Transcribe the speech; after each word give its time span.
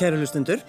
Kæru 0.00 0.16
lustundur, 0.16 0.62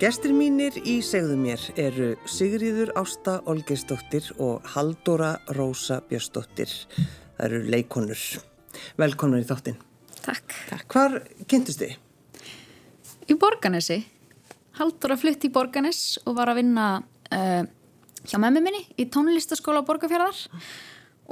gestir 0.00 0.32
mínir 0.32 0.78
í 0.88 0.94
segðu 1.04 1.34
mér 1.36 1.60
eru 1.76 2.06
Sigriður 2.24 2.94
Ásta 2.96 3.34
Olgeistóttir 3.44 4.30
og 4.40 4.64
Haldóra 4.72 5.34
Rósa 5.52 5.98
Björnsdóttir. 6.08 6.72
Það 7.36 7.44
eru 7.44 7.60
leikonur. 7.74 8.24
Velkonur 8.96 9.44
í 9.44 9.50
þáttinn. 9.50 9.76
Takk. 10.16 10.56
Takk. 10.70 10.88
Hvar 10.96 11.18
kynntust 11.44 11.84
þið? 11.84 11.92
Í 13.28 13.36
Borganesi. 13.36 14.00
Haldóra 14.80 15.20
flutti 15.20 15.52
í 15.52 15.54
Borganes 15.60 16.16
og 16.24 16.40
var 16.40 16.54
að 16.54 16.62
vinna 16.62 16.90
uh, 17.04 17.62
hjá 18.24 18.40
memmi 18.40 18.64
minni 18.64 18.86
í 18.96 19.10
tónlistaskóla 19.12 19.84
Borgafjörðar 19.84 20.40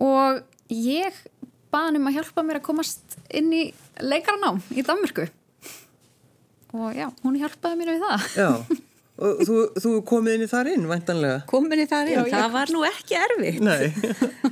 og 0.04 0.44
ég 0.68 1.24
baði 1.72 1.96
um 1.96 2.12
að 2.12 2.20
hjálpa 2.20 2.44
mér 2.44 2.60
að 2.60 2.68
komast 2.74 3.22
inn 3.32 3.54
í 3.56 3.70
leikarnám 4.04 4.60
í 4.76 4.84
Danmörku 4.84 5.32
og 6.72 6.96
já, 6.96 7.06
hún 7.24 7.38
hjálpaði 7.40 7.78
mér 7.82 7.92
við 7.94 8.04
það. 8.06 8.26
Já, 8.40 8.50
og 9.22 9.42
þú, 9.46 9.56
þú 9.84 9.94
komið 10.08 10.38
inn 10.38 10.44
í 10.46 10.50
þar 10.50 10.70
inn, 10.72 10.86
væntanlega. 10.90 11.40
komin 11.50 11.82
í 11.84 11.88
það 11.90 12.12
inn, 12.12 12.18
Já, 12.18 12.24
ég- 12.26 12.36
það 12.38 12.52
var 12.56 12.72
nú 12.76 12.84
ekki 12.88 13.18
erfitt. 13.20 13.60
Nei, 13.62 13.92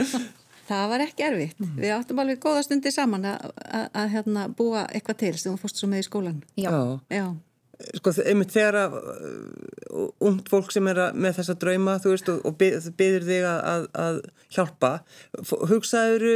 það 0.71 0.89
var 0.93 1.03
ekki 1.09 1.25
erfitt, 1.27 1.63
við 1.81 1.95
áttum 1.97 2.21
alveg 2.23 2.41
góða 2.45 2.65
stundi 2.67 2.93
saman 2.95 3.25
að, 3.33 3.47
að, 3.67 3.87
að 4.03 4.11
hérna, 4.17 4.49
búa 4.55 4.85
eitthvað 4.95 5.23
til 5.25 5.33
sem 5.41 5.55
þú 5.55 5.63
fórst 5.65 5.81
svo 5.81 5.89
með 5.91 6.05
í 6.05 6.09
skólan 6.11 6.43
Já, 6.61 6.75
já. 7.11 7.25
Sko, 7.97 8.13
einmitt 8.29 8.53
þegar 8.53 8.77
að 8.77 8.95
uh, 9.01 10.09
ungt 10.29 10.51
fólk 10.53 10.69
sem 10.75 10.85
er 10.93 10.99
að, 11.07 11.15
með 11.25 11.39
þessa 11.39 11.55
drauma, 11.63 11.95
þú 12.05 12.11
veist, 12.13 12.29
og, 12.29 12.43
og 12.45 12.59
byður 12.61 13.25
þig 13.25 13.47
að, 13.49 13.61
að, 13.73 13.87
að 14.05 14.19
hjálpa, 14.53 14.91
hugsaðuru 15.73 16.35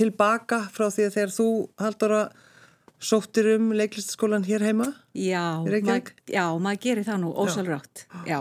tilbaka 0.00 0.62
frá 0.72 0.88
því 0.88 1.06
að 1.10 1.14
þegar 1.18 1.34
þú 1.36 1.48
haldur 1.84 2.14
að 2.22 2.42
sóttir 3.06 3.48
um 3.56 3.70
leiklistaskólan 3.76 4.44
hér 4.46 4.64
heima? 4.66 4.90
já, 5.14 5.44
mað, 5.62 6.12
já 6.30 6.44
maður 6.58 6.82
gerir 6.86 7.06
það 7.08 7.22
nú 7.24 7.32
ósalrátt 7.44 8.06
já, 8.28 8.40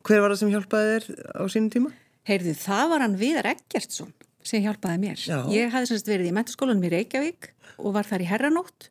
Hver 0.00 0.22
var 0.24 0.32
það 0.32 0.40
sem 0.40 0.52
hjálpaði 0.54 0.92
þér 0.94 1.08
á 1.36 1.44
sínum 1.52 1.72
tíma? 1.74 1.90
heyrðu, 2.30 2.54
það 2.56 2.84
var 2.94 3.04
hann 3.04 3.18
Viðar 3.20 3.50
Eggertsson 3.52 4.14
sem 4.46 4.62
hjálpaði 4.64 5.00
mér 5.02 5.20
Já. 5.20 5.38
ég 5.52 5.72
hafði 5.74 5.90
semst 5.92 6.08
verið 6.08 6.30
í 6.30 6.36
mentaskólanum 6.36 6.86
í 6.88 6.92
Reykjavík 6.94 7.50
og 7.80 7.92
var 7.96 8.08
þar 8.08 8.24
í 8.24 8.28
herranótt 8.30 8.88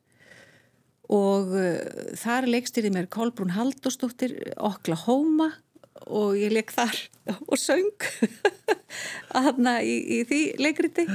og 1.10 1.50
uh, 1.58 1.80
þar 2.20 2.46
leikstyrði 2.52 2.92
mér 2.94 3.08
Kolbrún 3.10 3.56
Halldórsdóttir 3.56 4.36
Oklahoma 4.62 5.50
og 6.06 6.38
ég 6.38 6.54
leik 6.54 6.70
þar 6.74 6.94
og 7.50 7.58
söng 7.58 7.90
aðna 9.40 9.80
í, 9.82 9.96
í 9.98 10.22
því 10.28 10.40
leikriti 10.62 11.06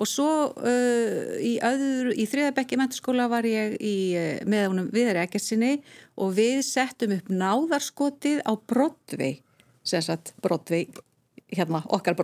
og 0.00 0.08
svo 0.08 0.30
uh, 0.56 1.34
í, 1.44 1.58
í 1.60 2.26
þriðabekki 2.30 2.78
mentaskóla 2.80 3.28
var 3.32 3.48
ég 3.48 3.76
í, 3.76 3.96
uh, 4.16 4.32
með 4.48 4.66
honum 4.70 4.88
viðari 4.94 5.24
ekkersinni 5.26 5.76
og 6.20 6.34
við 6.38 6.62
settum 6.66 7.14
upp 7.18 7.30
náðarskotið 7.32 8.42
á 8.48 8.52
Broadway 8.56 9.38
sem 9.86 10.02
sagt 10.04 10.34
Broadway 10.44 10.88
hérna, 11.50 11.82
okkar 11.90 12.14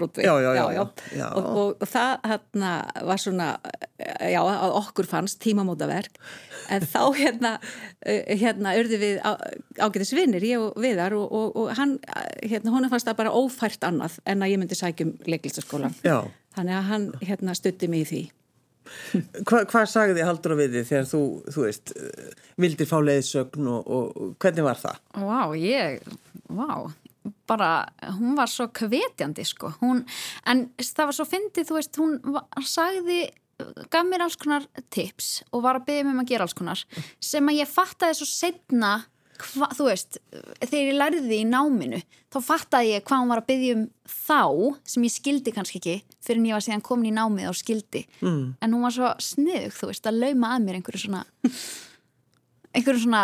já. 1.17 1.27
Og, 1.35 1.45
og, 1.45 1.83
og 1.83 1.89
það 1.91 2.13
hérna 2.31 2.73
var 3.09 3.21
svona 3.21 3.49
já, 3.99 4.41
að 4.41 4.77
okkur 4.81 5.09
fannst 5.11 5.41
tímamótaverk 5.43 6.21
en 6.73 6.87
þá 6.87 7.01
hérna 7.21 7.53
eh, 8.07 8.37
hérna 8.39 8.75
urði 8.79 9.01
við 9.03 9.21
á, 9.27 9.35
ágætis 9.83 10.15
vinnir, 10.17 10.47
ég 10.47 10.63
og 10.63 10.79
Viðar 10.83 11.17
og, 11.19 11.27
og, 11.27 11.57
og 11.63 11.73
hann, 11.79 11.97
hérna, 12.43 12.75
hún 12.75 12.89
fannst 12.93 13.09
það 13.09 13.21
bara 13.23 13.35
ófært 13.35 13.87
annað 13.87 14.21
en 14.27 14.45
að 14.45 14.55
ég 14.55 14.63
myndi 14.63 14.79
sækjum 14.79 15.17
leiklistaskólan 15.27 15.97
Já. 16.07 16.21
Þannig 16.57 16.79
að 16.79 16.91
hann 16.91 17.07
hérna 17.23 17.55
stutti 17.59 17.91
mig 17.93 18.07
í 18.07 18.11
því 18.11 18.25
Hva, 18.87 19.65
hvað 19.67 19.89
sagði 19.91 20.27
Haldur 20.27 20.55
á 20.55 20.61
við 20.61 20.77
þig 20.77 20.85
þegar 20.91 21.09
þú, 21.11 21.23
þú 21.55 21.65
veist, 21.65 21.93
uh, 21.99 22.45
vildir 22.63 22.87
fá 22.87 22.97
leiðsögn 23.03 23.71
og, 23.73 23.89
og, 23.97 24.13
og 24.15 24.37
hvernig 24.43 24.67
var 24.67 24.79
það? 24.79 25.01
Vá, 25.27 25.41
ég, 25.59 26.07
vá, 26.55 26.69
bara, 27.51 27.71
hún 28.19 28.37
var 28.39 28.51
svo 28.53 28.69
kvetjandi, 28.75 29.47
sko, 29.49 29.73
hún, 29.81 30.05
en 30.47 30.69
það 30.79 31.11
var 31.11 31.19
svo 31.19 31.27
fyndið, 31.29 31.69
þú 31.69 31.79
veist, 31.79 32.01
hún 32.03 32.17
var, 32.37 32.47
sagði, 32.67 33.21
gaf 33.93 34.07
mér 34.07 34.27
alls 34.27 34.39
konar 34.41 34.67
tips 34.93 35.41
og 35.51 35.65
var 35.65 35.81
að 35.81 35.89
byggja 35.89 36.07
mig 36.07 36.17
um 36.17 36.23
að 36.23 36.33
gera 36.33 36.47
alls 36.47 36.57
konar, 36.57 36.83
sem 37.33 37.53
að 37.53 37.63
ég 37.63 37.73
fattaði 37.73 38.19
svo 38.21 38.29
setna, 38.31 38.95
hva, 39.41 39.69
þú 39.77 39.87
veist, 39.89 40.19
þegar 40.63 40.83
ég 40.83 40.97
lærði 40.97 41.39
í 41.41 41.47
náminu, 41.49 42.01
þá 42.33 42.39
fattaði 42.45 42.93
ég 42.95 43.05
hvað 43.07 43.23
hún 43.23 43.33
var 43.33 43.43
að 43.43 43.49
byggja 43.51 43.77
um 43.77 43.85
þá, 44.13 44.41
sem 44.93 45.07
ég 45.07 45.15
skildi 45.15 45.55
kannski 45.55 45.81
ekki, 45.81 45.97
fyrir 46.25 46.41
en 46.41 46.49
ég 46.51 46.57
var 46.57 46.65
síðan 46.67 46.85
komin 46.87 47.11
í 47.11 47.15
námið 47.17 47.51
og 47.51 47.59
skildi, 47.59 48.03
mm. 48.21 48.41
en 48.63 48.77
hún 48.77 48.87
var 48.87 48.97
svo 48.97 49.13
sniðug, 49.27 49.77
þú 49.77 49.91
veist, 49.93 50.09
að 50.09 50.21
lauma 50.23 50.53
að 50.55 50.67
mér 50.67 50.79
einhverju 50.81 51.03
svona, 51.05 51.23
einhverju 52.73 53.05
svona, 53.05 53.23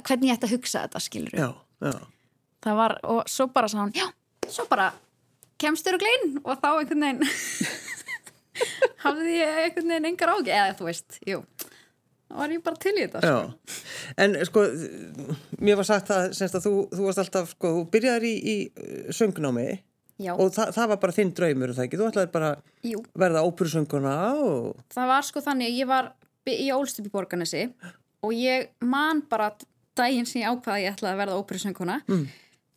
hvernig 0.00 0.30
ég 0.30 0.38
ætti 0.38 0.50
að 0.50 0.56
hugsa 0.56 0.84
þetta, 0.86 1.04
skilur 1.06 1.36
Já, 1.36 1.48
já. 1.86 1.94
það 2.66 2.80
var, 2.82 2.96
og 3.14 3.22
svo 3.30 3.48
bara 3.54 3.72
sá 3.72 3.78
hann 3.82 3.96
já, 3.96 4.06
svo 4.48 4.68
bara 4.70 4.90
kemstur 5.60 5.98
og 5.98 6.04
glein 6.04 6.40
og 6.44 6.56
þá 6.60 6.70
einhvern 6.72 7.06
veginn 7.08 7.26
hafði 9.04 9.36
ég 9.40 9.60
einhvern 9.66 9.92
veginn 9.94 10.10
engar 10.14 10.34
ági, 10.36 10.54
eða 10.54 10.78
þú 10.78 10.90
veist, 10.90 11.20
jú 11.28 11.44
var 12.38 12.54
ég 12.54 12.62
bara 12.64 12.80
til 12.80 12.94
í 12.96 13.04
þetta 13.04 13.22
sko. 13.24 13.76
En 14.22 14.36
sko, 14.46 14.64
mér 15.60 15.78
var 15.80 15.88
sagt 15.88 16.12
semst 16.36 16.58
að 16.58 16.66
þú, 16.66 16.74
þú 16.94 17.06
varst 17.06 17.22
alltaf, 17.24 17.54
sko, 17.56 17.72
þú 17.78 17.86
byrjaðir 17.94 18.26
í, 18.28 18.34
í 18.36 18.56
uh, 18.70 19.08
söngnámi 19.16 19.68
Já. 20.20 20.34
og 20.34 20.52
það, 20.52 20.74
það 20.76 20.92
var 20.92 21.00
bara 21.02 21.16
þinn 21.16 21.32
draumur, 21.36 21.70
er 21.70 21.78
það 21.78 21.86
ekki? 21.88 22.00
Þú 22.00 22.08
ætlaði 22.10 22.32
bara 22.34 22.50
Jú. 22.86 23.02
verða 23.22 23.44
óperusönguna 23.48 24.14
og... 24.44 24.84
það 24.92 25.10
var 25.14 25.26
sko 25.26 25.42
þannig, 25.44 25.74
ég 25.80 25.88
var 25.90 26.12
í 26.50 27.10
Borganesi 27.10 27.66
og 28.20 28.32
ég 28.36 28.70
man 28.84 29.22
bara 29.30 29.50
daginn 29.96 30.28
sem 30.28 30.42
ég 30.42 30.50
ákvaða 30.50 30.76
að 30.76 30.84
ég 30.84 30.94
ætlaði 30.94 31.14
að 31.14 31.20
verða 31.22 31.40
óperusönguna 31.40 31.98
mm. 32.04 32.24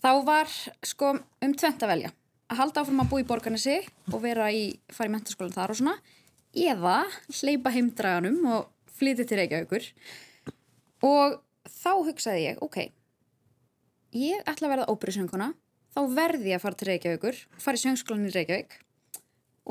þá 0.03 0.11
var 0.27 0.51
sko 0.87 1.13
um 1.17 1.55
tvent 1.59 1.83
að 1.83 1.93
velja 1.93 2.13
að 2.53 2.59
halda 2.61 2.83
áfram 2.83 3.03
að 3.03 3.09
búa 3.11 3.23
í 3.23 3.27
Borganesi 3.27 3.77
og 4.11 4.21
vera 4.23 4.49
í, 4.53 4.65
fara 4.93 5.09
í 5.09 5.13
mentaskólan 5.13 5.55
þar 5.55 5.73
og 5.73 5.79
svona 5.79 5.97
eða 6.53 6.97
hleypa 7.41 7.73
heimdraganum 7.73 8.39
og 8.53 8.69
flytja 9.03 9.27
til 9.29 9.41
Reykjavíkur. 9.43 9.87
Og 11.03 11.39
þá 11.69 11.91
hugsaði 12.07 12.49
ég, 12.49 12.61
ok 12.63 12.85
ég 14.13 14.41
ætla 14.45 14.67
að 14.69 14.73
verða 14.75 14.93
óperusönguna 14.93 15.49
þá 15.93 16.01
verði 16.13 16.51
ég 16.53 16.59
að 16.59 16.65
fara 16.67 16.79
til 16.79 16.89
Reykjavíkur 16.89 17.39
fara 17.61 17.79
í 17.79 17.83
söngskólan 17.83 18.29
í 18.29 18.33
Reykjavík. 18.33 18.79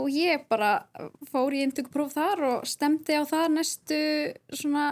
Og 0.03 0.09
ég 0.15 0.47
bara 0.49 0.87
fór 1.29 1.53
í 1.53 1.63
indugpróf 1.67 2.15
þar 2.17 2.45
og 2.49 2.69
stemdi 2.69 3.17
á 3.19 3.23
það 3.29 3.49
næstu 3.59 3.99
svona 4.49 4.87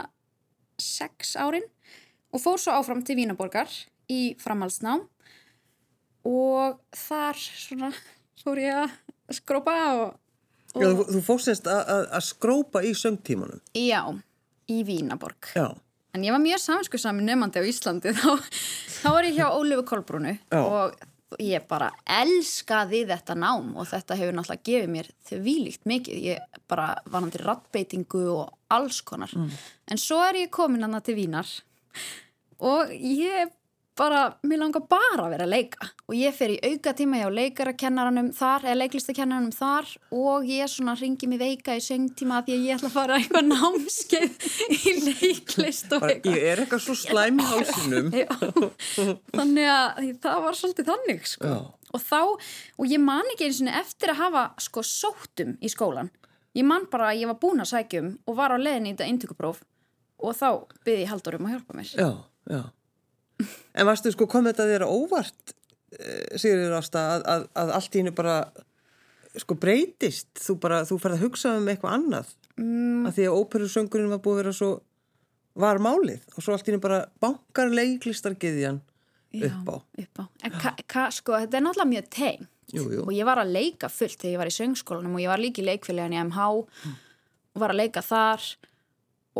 sex 0.80 1.34
árin 1.40 1.64
og 2.30 2.42
fór 2.42 2.60
svo 2.60 2.76
áfram 2.76 3.02
til 3.06 3.16
Vínaborgar 3.18 3.70
í 4.12 4.36
framhaldsnám. 4.40 5.06
Og 6.28 6.76
þar 6.94 7.38
svona 7.40 7.92
fór 8.42 8.60
ég 8.60 8.82
að 8.82 9.38
skrópa 9.40 9.76
og, 9.96 10.18
og 10.74 10.84
Já, 10.84 10.90
þú, 10.92 11.06
þú 11.14 11.22
fórstist 11.24 11.70
að, 11.70 11.80
að, 11.94 12.04
að 12.18 12.26
skrópa 12.28 12.84
í 12.84 12.92
söngtímanum. 12.98 13.62
já, 13.72 14.02
í 14.70 14.80
Vínaborg. 14.86 15.50
Já, 15.56 15.68
en 16.14 16.24
ég 16.26 16.34
var 16.34 16.42
mjög 16.42 16.62
samskuðsami 16.64 17.24
nefnandi 17.26 17.62
á 17.62 17.64
Íslandi 17.66 18.14
þá, 18.20 18.32
þá 19.02 19.08
var 19.14 19.28
ég 19.28 19.38
hjá 19.38 19.48
Ólifu 19.50 19.86
Kolbrúnu 19.90 20.36
Já. 20.38 20.60
og 20.60 21.38
ég 21.38 21.62
bara 21.70 21.92
elskaði 22.10 23.04
þetta 23.06 23.36
nám 23.38 23.68
og 23.78 23.86
þetta 23.90 24.16
hefur 24.18 24.34
náttúrulega 24.34 24.66
gefið 24.66 24.90
mér 24.96 25.10
þau 25.28 25.36
vílíkt 25.44 25.86
mikið, 25.86 26.24
ég 26.32 26.58
bara 26.70 26.88
var 27.06 27.22
hann 27.22 27.30
til 27.34 27.44
rattbeitingu 27.46 28.24
og 28.32 28.48
alls 28.74 28.98
konar. 29.06 29.30
En 29.86 30.00
svo 30.00 30.18
er 30.26 30.40
ég 30.44 30.50
komin 30.54 30.82
hann 30.86 30.98
til 31.06 31.14
Vínar 31.18 31.46
og 32.60 32.90
ég 32.94 33.54
bara, 33.98 34.20
mér 34.46 34.60
langar 34.62 34.82
bara 34.88 35.24
að 35.26 35.32
vera 35.34 35.46
að 35.46 35.52
leika. 35.54 35.88
Og 36.08 36.14
ég 36.16 36.34
fer 36.36 36.52
í 36.54 36.58
auka 36.64 36.92
tíma 36.96 37.18
hjá 37.20 37.28
leikarakennaranum 37.34 38.30
þar, 38.36 38.64
eða 38.68 38.78
leiklistakennaranum 38.80 39.52
þar 39.54 39.90
og 40.16 40.46
ég 40.48 40.70
svona 40.72 40.94
ringi 41.00 41.28
mig 41.30 41.40
veika 41.42 41.76
í 41.76 41.82
söngtíma 41.84 42.40
því 42.46 42.56
að 42.56 42.64
ég 42.68 42.78
ætla 42.78 42.90
að 42.90 42.96
fara 42.96 43.18
eitthvað 43.18 43.50
námskeið 43.54 44.48
í 44.78 44.94
leiklist 45.08 45.92
og 45.96 46.06
eitthvað. 46.08 46.38
ég 46.38 46.48
er 46.52 46.64
eitthvað 46.64 46.84
svo 46.86 46.96
slæm 47.04 47.42
í 47.42 47.48
hálsinum. 47.50 48.10
Já, 48.22 48.30
þannig 49.36 49.70
að 49.74 50.10
það 50.24 50.40
var 50.46 50.58
svolítið 50.62 50.90
þannig 50.94 51.28
sko. 51.34 51.54
Og 51.90 52.02
þá, 52.06 52.20
og 52.78 52.86
ég 52.86 53.02
man 53.02 53.26
ekki 53.34 53.48
eins 53.48 53.60
og 53.66 53.72
eftir 53.82 54.12
að 54.14 54.20
hafa 54.24 54.46
sko 54.62 54.84
sóttum 54.86 55.56
í 55.58 55.70
skólan. 55.72 56.12
Ég 56.56 56.66
man 56.66 56.86
bara 56.90 57.12
að 57.12 57.22
ég 57.22 57.30
var 57.30 57.38
búin 57.42 57.62
að 57.62 57.72
sækjum 57.74 58.12
og 58.26 58.36
var 58.38 58.54
á 58.54 58.58
leðin 58.58 58.88
í 58.88 58.94
þetta 58.94 59.06
eintökupróf 59.10 59.60
og 60.20 60.34
þá 60.36 60.48
byrði 60.86 61.04
ég 61.04 61.10
haldur 61.10 61.36
um 61.38 61.46
að 61.48 61.52
hjálpa 61.56 61.76
mér. 61.78 61.90
Já, 61.94 62.08
já. 62.50 62.62
En 63.74 63.88
varstu, 63.88 64.12
sko, 64.14 64.26
kom 64.30 64.48
þetta 64.48 64.66
þér 64.68 64.86
óvart, 64.88 65.54
eh, 65.98 66.36
Sigurður 66.40 66.76
Ásta, 66.80 67.06
að, 67.14 67.24
að, 67.34 67.46
að 67.62 67.72
allt 67.78 67.96
í 67.96 68.02
hennu 68.02 68.14
bara, 68.16 68.36
sko, 69.38 69.56
breytist? 69.60 70.30
Þú 70.40 70.58
bara, 70.62 70.82
þú 70.88 71.00
ferð 71.02 71.18
að 71.18 71.26
hugsa 71.26 71.56
um 71.58 71.68
eitthvað 71.70 71.96
annað? 71.98 72.36
Mm. 72.60 73.08
Að 73.08 73.16
því 73.16 73.26
að 73.26 73.40
óperusöngurinn 73.40 74.12
var 74.12 74.22
búið 74.24 74.36
að 74.36 74.42
vera 74.42 74.54
svo, 74.60 74.70
var 75.60 75.82
málið 75.82 76.24
og 76.36 76.44
svo 76.44 76.54
allt 76.54 76.68
í 76.68 76.72
hennu 76.72 76.82
bara 76.82 77.02
bankar 77.22 77.72
leiklistargiðjan 77.74 78.80
upp 79.40 79.68
á. 79.70 79.76
upp 80.02 80.20
á. 80.20 80.24
En 80.44 80.56
ka, 80.58 80.74
ka, 80.90 81.06
sko, 81.14 81.36
þetta 81.38 81.58
er 81.58 81.64
náttúrulega 81.64 81.92
mjög 81.94 82.10
tegn 82.14 82.48
og 83.02 83.12
ég 83.14 83.26
var 83.26 83.40
að 83.42 83.54
leika 83.54 83.90
fullt 83.90 84.20
þegar 84.20 84.32
ég 84.32 84.40
var 84.40 84.50
í 84.50 84.54
söngskólanum 84.54 85.16
og 85.16 85.22
ég 85.24 85.30
var 85.32 85.42
líka 85.42 85.62
í 85.62 85.66
leikfélagin 85.66 86.14
í 86.14 86.20
MH 86.28 86.50
og 86.50 87.62
var 87.62 87.74
að 87.74 87.80
leika 87.82 88.02
þar 88.04 88.44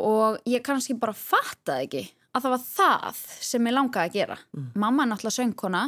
og 0.01 0.41
ég 0.51 0.65
kannski 0.67 0.97
bara 0.99 1.15
fattaði 1.17 1.87
ekki 1.87 2.05
að 2.31 2.45
það 2.45 2.55
var 2.55 2.65
það 2.65 3.21
sem 3.51 3.69
ég 3.69 3.77
langaði 3.77 4.11
að 4.11 4.19
gera 4.19 4.39
mamma 4.75 5.05
er 5.05 5.13
náttúrulega 5.13 5.37
söngkona 5.39 5.85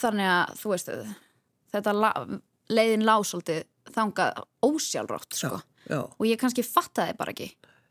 þannig 0.00 0.30
að 0.30 0.54
þú 0.60 0.72
veist 0.74 0.92
þetta 1.74 1.96
la, 1.96 2.12
leiðin 2.70 3.06
lásóldi 3.06 3.60
þangað 3.90 4.44
ósjálfrátt 4.66 5.34
sko. 5.34 5.60
Já, 5.90 6.00
og 6.04 6.24
ég 6.28 6.38
kannski 6.38 6.62
fattaði 6.66 7.16
bara 7.18 7.34
ekki 7.34 7.50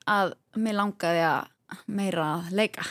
að 0.10 0.36
mér 0.60 0.80
langaði 0.80 1.24
að 1.28 1.86
meira 1.92 2.28
að 2.38 2.52
leika 2.56 2.86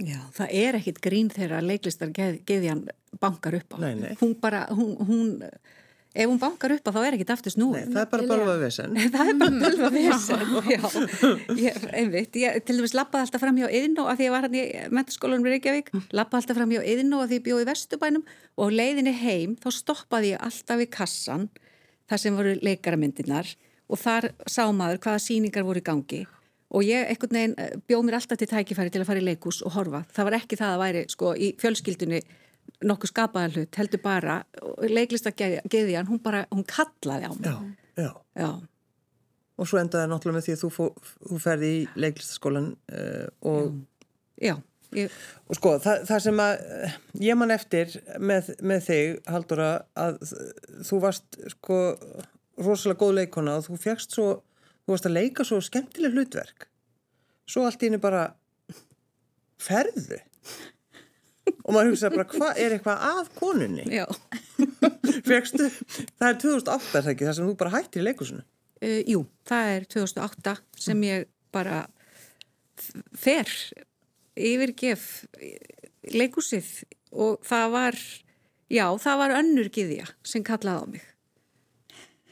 Já, 0.00 0.16
það 0.32 0.54
er 0.56 0.78
ekkit 0.78 1.00
grín 1.04 1.28
þegar 1.32 1.64
leiklistar 1.64 2.12
geð, 2.16 2.38
geðjan 2.48 2.86
bankar 3.20 3.58
upp 3.58 3.76
á. 3.76 3.78
Nei, 3.82 3.94
nei. 3.98 4.12
Hún 4.20 4.32
bara, 4.40 4.62
hún, 4.72 4.94
hún, 5.04 5.34
ef 6.10 6.26
hún 6.26 6.40
bankar 6.42 6.74
upp 6.74 6.88
á 6.88 6.90
þá 6.90 7.00
er 7.04 7.16
ekkit 7.16 7.32
aftur 7.34 7.54
snúið. 7.54 7.86
Nei, 7.86 7.94
það 7.94 8.02
er 8.02 8.10
bara 8.12 8.28
bölva 8.30 8.56
vesen. 8.60 8.98
það 9.14 9.30
er 9.32 9.38
bara 9.40 9.60
bölva 9.62 9.90
vesen, 9.94 10.44
já, 10.74 10.80
ég, 11.60 11.86
einmitt, 12.00 12.38
ég 12.42 12.58
til 12.66 12.78
dæmis 12.80 12.96
lappaði 12.98 13.28
alltaf 13.28 13.44
fram 13.44 13.60
hjá 13.60 13.68
Yðnó 13.80 14.08
að 14.10 14.20
því 14.20 14.26
ég 14.26 14.34
var 14.34 14.46
hann 14.46 14.58
í 14.58 14.64
mentaskólanum 14.98 15.46
í 15.46 15.54
Reykjavík, 15.54 15.92
lappaði 16.10 16.42
alltaf 16.42 16.58
fram 16.58 16.74
hjá 16.74 16.82
Yðnó 16.82 17.22
að 17.22 17.30
því 17.30 17.40
ég 17.40 17.46
bjóði 17.46 17.66
í 17.66 17.70
Vesturbænum 17.70 18.26
og 18.56 18.74
á 18.74 18.76
leiðinni 18.80 19.14
heim 19.22 19.54
þá 19.62 19.70
stoppaði 19.78 20.34
ég 20.34 20.44
alltaf 20.48 20.82
í 20.82 20.90
kassan 20.90 21.48
þar 22.10 22.24
sem 22.24 22.36
voru 22.42 22.58
leikaramyndinar 22.58 23.54
og 23.90 23.98
þar 24.02 24.32
sá 24.50 24.64
maður 24.74 25.02
hvaða 25.04 25.22
síningar 25.22 25.66
voru 25.66 25.82
í 25.82 25.86
gangi 25.86 26.24
og 26.70 26.86
ég 26.86 27.08
einhvern 27.10 27.34
veginn 27.34 27.56
eh, 27.58 27.72
bjóð 27.88 28.04
mér 28.06 28.18
alltaf 28.20 28.38
til 28.38 28.48
tækifæri 28.50 28.92
til 28.94 29.02
að 29.02 29.08
fara 29.08 29.22
í 29.22 29.26
leikús 29.26 29.60
og 29.66 29.74
horfa. 29.74 30.04
Það 30.14 30.28
var 30.28 30.36
ekki 30.38 30.58
það 30.60 30.74
að 30.74 30.82
væri 30.84 31.02
sko 31.10 31.32
í 31.34 31.50
fjölskyldunni 31.58 32.20
nokkuð 32.84 33.12
skapaða 33.12 33.52
hlut, 33.54 33.78
heldur 33.80 34.02
bara 34.04 34.40
leiklistageðjan, 34.88 36.08
hún 36.08 36.20
bara, 36.24 36.44
hún 36.52 36.64
kallaði 36.68 37.30
á 37.30 37.32
mig. 37.36 37.48
Já, 37.50 38.04
já. 38.04 38.10
Já. 38.40 38.50
Og 39.60 39.68
svo 39.68 39.80
endaði 39.80 40.08
náttúrulega 40.08 40.38
með 40.38 40.46
því 40.46 40.56
að 40.56 40.62
þú, 40.62 40.72
fó, 40.72 40.84
þú 41.28 41.38
ferði 41.42 41.70
í 41.76 41.80
leiklistaskólan 42.00 42.68
uh, 42.96 43.26
og, 43.50 43.74
Já, 44.40 44.54
ég, 44.96 45.16
og 45.44 45.58
sko, 45.58 45.74
það, 45.84 46.04
það 46.08 46.22
sem 46.24 46.38
að 46.40 46.52
eh, 46.64 46.94
ég 47.26 47.36
man 47.36 47.52
eftir 47.52 47.96
með, 48.16 48.54
með 48.64 48.86
þig, 48.86 49.18
Halldóra, 49.28 49.70
að 50.00 50.16
þú 50.88 51.00
varst 51.02 51.36
sko 51.58 51.80
rosalega 52.60 53.00
góð 53.02 53.14
leikona 53.18 53.58
og 53.60 53.66
þú 53.68 53.76
fegst 53.82 54.16
svo, 54.16 54.30
þú 54.86 54.94
varst 54.94 55.10
að 55.10 55.16
leika 55.18 55.46
svo 55.46 55.60
skemmtileg 55.64 56.16
hlutverk. 56.16 56.70
Svo 57.50 57.66
allt 57.66 57.84
í 57.84 57.90
henni 57.90 58.00
bara 58.00 58.30
ferðu. 59.60 60.22
Og 61.64 61.74
maður 61.74 61.92
hugsaði 61.92 62.16
bara, 62.16 62.28
hvað 62.34 62.60
er 62.64 62.74
eitthvað 62.76 63.04
að 63.10 63.30
konunni? 63.38 63.84
já. 63.92 64.06
Fegstu, 65.30 65.68
það 66.18 66.26
er 66.28 66.40
2008 66.42 66.98
er 66.98 67.04
það 67.04 67.12
ekki, 67.14 67.26
það 67.28 67.36
sem 67.38 67.50
þú 67.50 67.54
bara 67.60 67.74
hættir 67.74 68.02
í 68.02 68.06
leikusinu. 68.06 68.46
Uh, 68.80 69.00
jú, 69.08 69.20
það 69.48 69.74
er 69.74 69.86
2008 69.96 70.56
sem 70.86 71.04
ég 71.08 71.28
bara 71.52 71.82
fer 73.20 73.50
yfirgef 74.40 75.06
leikúsið 76.14 76.70
og 77.12 77.40
það 77.44 77.72
var, 77.74 78.00
já, 78.72 78.84
það 79.02 79.22
var 79.24 79.36
önnur 79.40 79.70
giðja 79.74 80.08
sem 80.24 80.44
kallaði 80.46 80.80
á 80.80 80.86
mig. 80.94 81.06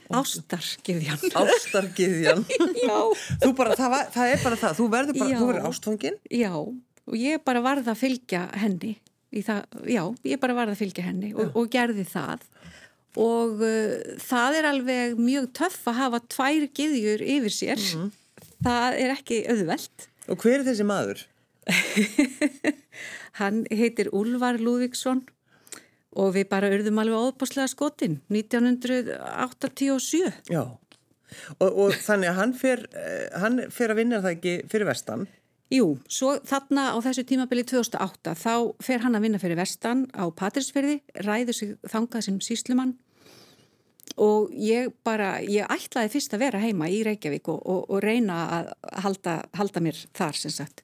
Ástargiðjan. 0.08 1.20
Ástargiðjan. 1.36 2.44
Bara, 3.58 3.74
það, 3.76 3.90
var, 3.92 4.06
það 4.14 4.30
er 4.32 4.40
bara 4.44 4.56
það, 4.56 4.78
þú 4.78 4.86
verður 4.92 5.18
bara, 5.18 5.28
Já. 5.28 5.38
þú 5.38 5.48
verður 5.50 5.66
ástfangin. 5.68 6.16
Já, 6.32 6.52
og 6.56 7.16
ég 7.18 7.42
bara 7.44 7.60
varð 7.64 7.90
að 7.92 8.00
fylgja 8.00 8.46
henni. 8.56 8.94
Það, 9.28 9.64
já, 9.92 10.02
ég 10.24 10.40
bara 10.40 10.56
varð 10.56 10.72
að 10.72 10.82
fylgja 10.82 11.04
henni 11.04 11.34
og, 11.36 11.50
og 11.58 11.68
gerði 11.72 12.04
það. 12.08 12.44
Og 13.18 13.60
uh, 13.60 14.14
það 14.24 14.56
er 14.60 14.68
alveg 14.70 15.18
mjög 15.20 15.50
töff 15.58 15.88
að 15.90 15.98
hafa 16.02 16.20
tvær 16.32 16.68
giðjur 16.78 17.20
yfir 17.36 17.54
sér. 17.54 17.82
Það 18.64 18.90
er 19.02 19.08
ekki 19.14 19.42
auðvelt. 19.52 19.96
Og 20.28 20.36
hver 20.42 20.60
er 20.60 20.66
þessi 20.68 20.86
maður? 20.88 21.18
Hann 23.40 23.64
heitir 23.68 24.08
Úlvar 24.16 24.56
Lúðvíksson 24.60 25.20
og 26.18 26.32
við 26.34 26.48
bara 26.50 26.70
urðum 26.72 26.98
alveg 27.02 27.18
óbáslega 27.28 27.68
skotin 27.70 28.14
1987. 28.32 30.22
Já. 30.50 30.64
Og, 31.60 31.68
og 31.68 31.92
þannig 31.92 32.30
að 32.30 32.38
hann 32.38 32.54
fer, 32.56 32.86
eh, 32.96 33.28
hann 33.36 33.60
fer 33.74 33.92
að 33.92 33.98
vinna 34.00 34.22
það 34.24 34.32
ekki 34.38 34.54
fyrir 34.72 34.88
vestan. 34.88 35.26
Jú, 35.68 35.98
svo 36.08 36.38
þarna 36.48 36.94
á 36.94 36.98
þessu 37.04 37.26
tímabili 37.28 37.60
2008 37.68 38.32
þá 38.40 38.52
fer 38.80 39.02
hann 39.04 39.18
að 39.18 39.26
vinna 39.26 39.40
fyrir 39.42 39.58
vestan 39.58 40.06
á 40.16 40.24
Patrísfyrði, 40.32 41.02
ræður 41.26 41.56
sig 41.58 41.74
þangað 41.84 42.24
sem 42.24 42.38
síslumann 42.40 42.94
og 44.16 44.48
ég 44.56 44.88
bara, 45.04 45.42
ég 45.44 45.68
ætlaði 45.68 46.14
fyrst 46.14 46.32
að 46.32 46.44
vera 46.46 46.62
heima 46.62 46.88
í 46.88 47.02
Reykjavík 47.04 47.50
og, 47.52 47.60
og, 47.68 47.84
og 47.84 48.00
reyna 48.00 48.38
að 48.56 48.72
halda, 49.04 49.36
halda 49.60 49.84
mér 49.84 50.00
þar 50.16 50.40
sem 50.40 50.54
sagt. 50.56 50.82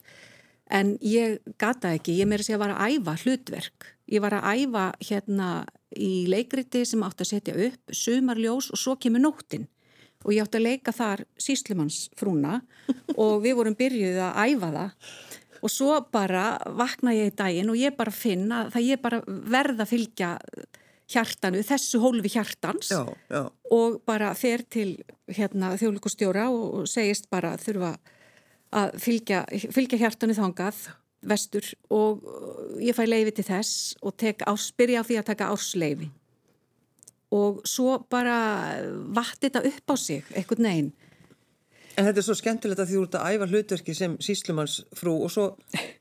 En 0.69 0.95
ég 1.01 1.41
gata 1.61 1.95
ekki, 1.97 2.19
ég 2.19 2.29
meira 2.29 2.45
að 2.45 2.51
segja 2.51 2.59
að 2.59 2.65
var 2.67 2.75
að 2.75 2.93
æfa 2.93 3.17
hlutverk. 3.23 3.89
Ég 4.13 4.21
var 4.21 4.37
að 4.37 4.61
æfa 4.61 4.85
hérna 5.09 5.49
í 5.97 6.13
leikriti 6.29 6.85
sem 6.85 7.03
átti 7.05 7.25
að 7.25 7.31
setja 7.33 7.57
upp, 7.67 7.81
sumarljós 7.89 8.69
og 8.69 8.81
svo 8.81 8.95
kemur 9.01 9.25
nóttin 9.25 9.65
og 10.25 10.33
ég 10.33 10.43
átti 10.43 10.59
að 10.59 10.65
leika 10.65 10.93
þar 10.95 11.23
síslumannsfrúna 11.41 12.59
og 13.15 13.35
við 13.43 13.57
vorum 13.59 13.77
byrjuð 13.77 14.21
að 14.25 14.39
æfa 14.49 14.71
það. 14.75 15.11
Og 15.65 15.71
svo 15.73 15.99
bara 16.13 16.45
vakna 16.77 17.13
ég 17.15 17.31
í 17.31 17.35
daginn 17.37 17.71
og 17.73 17.79
ég 17.79 17.95
bara 17.97 18.13
finn 18.13 18.49
að 18.53 18.73
það 18.75 18.89
ég 18.89 19.01
bara 19.01 19.21
verða 19.25 19.85
að 19.85 19.93
fylgja 19.93 20.31
hjartanu, 21.13 21.61
þessu 21.65 22.01
hólfi 22.01 22.33
hjartans. 22.33 22.91
Já, 22.91 23.05
já. 23.29 23.45
og 23.71 24.01
bara 24.05 24.33
fer 24.37 24.65
til 24.69 24.97
hérna, 25.29 25.75
þjóðlíkustjóra 25.79 26.49
og, 26.53 26.85
segist 26.89 27.29
bara 27.33 27.55
þurfa 27.61 27.95
að 28.75 28.99
fylgja, 29.01 29.45
fylgja 29.73 30.01
hjartanu 30.01 30.35
þangað 30.37 30.87
vestur. 31.25 31.71
Og 31.93 32.25
ég 32.81 32.97
fæ 32.97 33.05
leifi 33.07 33.37
til 33.37 33.47
þess 33.47 33.95
og 34.01 34.17
tek 34.21 34.45
ás, 34.49 34.71
byrja 34.77 35.05
á 35.05 35.07
því 35.07 35.21
að 35.21 35.29
taka 35.31 35.49
ársleifi 35.53 36.11
og 37.35 37.63
svo 37.67 37.97
bara 38.11 38.37
vatti 39.15 39.49
þetta 39.49 39.65
upp 39.69 39.93
á 39.93 39.95
sig, 39.99 40.23
einhvern 40.35 40.69
veginn 40.69 40.93
En 41.95 42.03
þetta 42.03 42.19
er 42.19 42.25
svo 42.27 42.35
skemmtilegt 42.35 42.81
að 42.83 42.89
því 42.89 42.95
þú 42.97 43.03
ert 43.05 43.17
að 43.19 43.35
æfa 43.35 43.45
hlutverki 43.51 43.93
sem 43.95 44.15
síslumannsfrú 44.23 45.13
og 45.25 45.31
svo, 45.31 45.45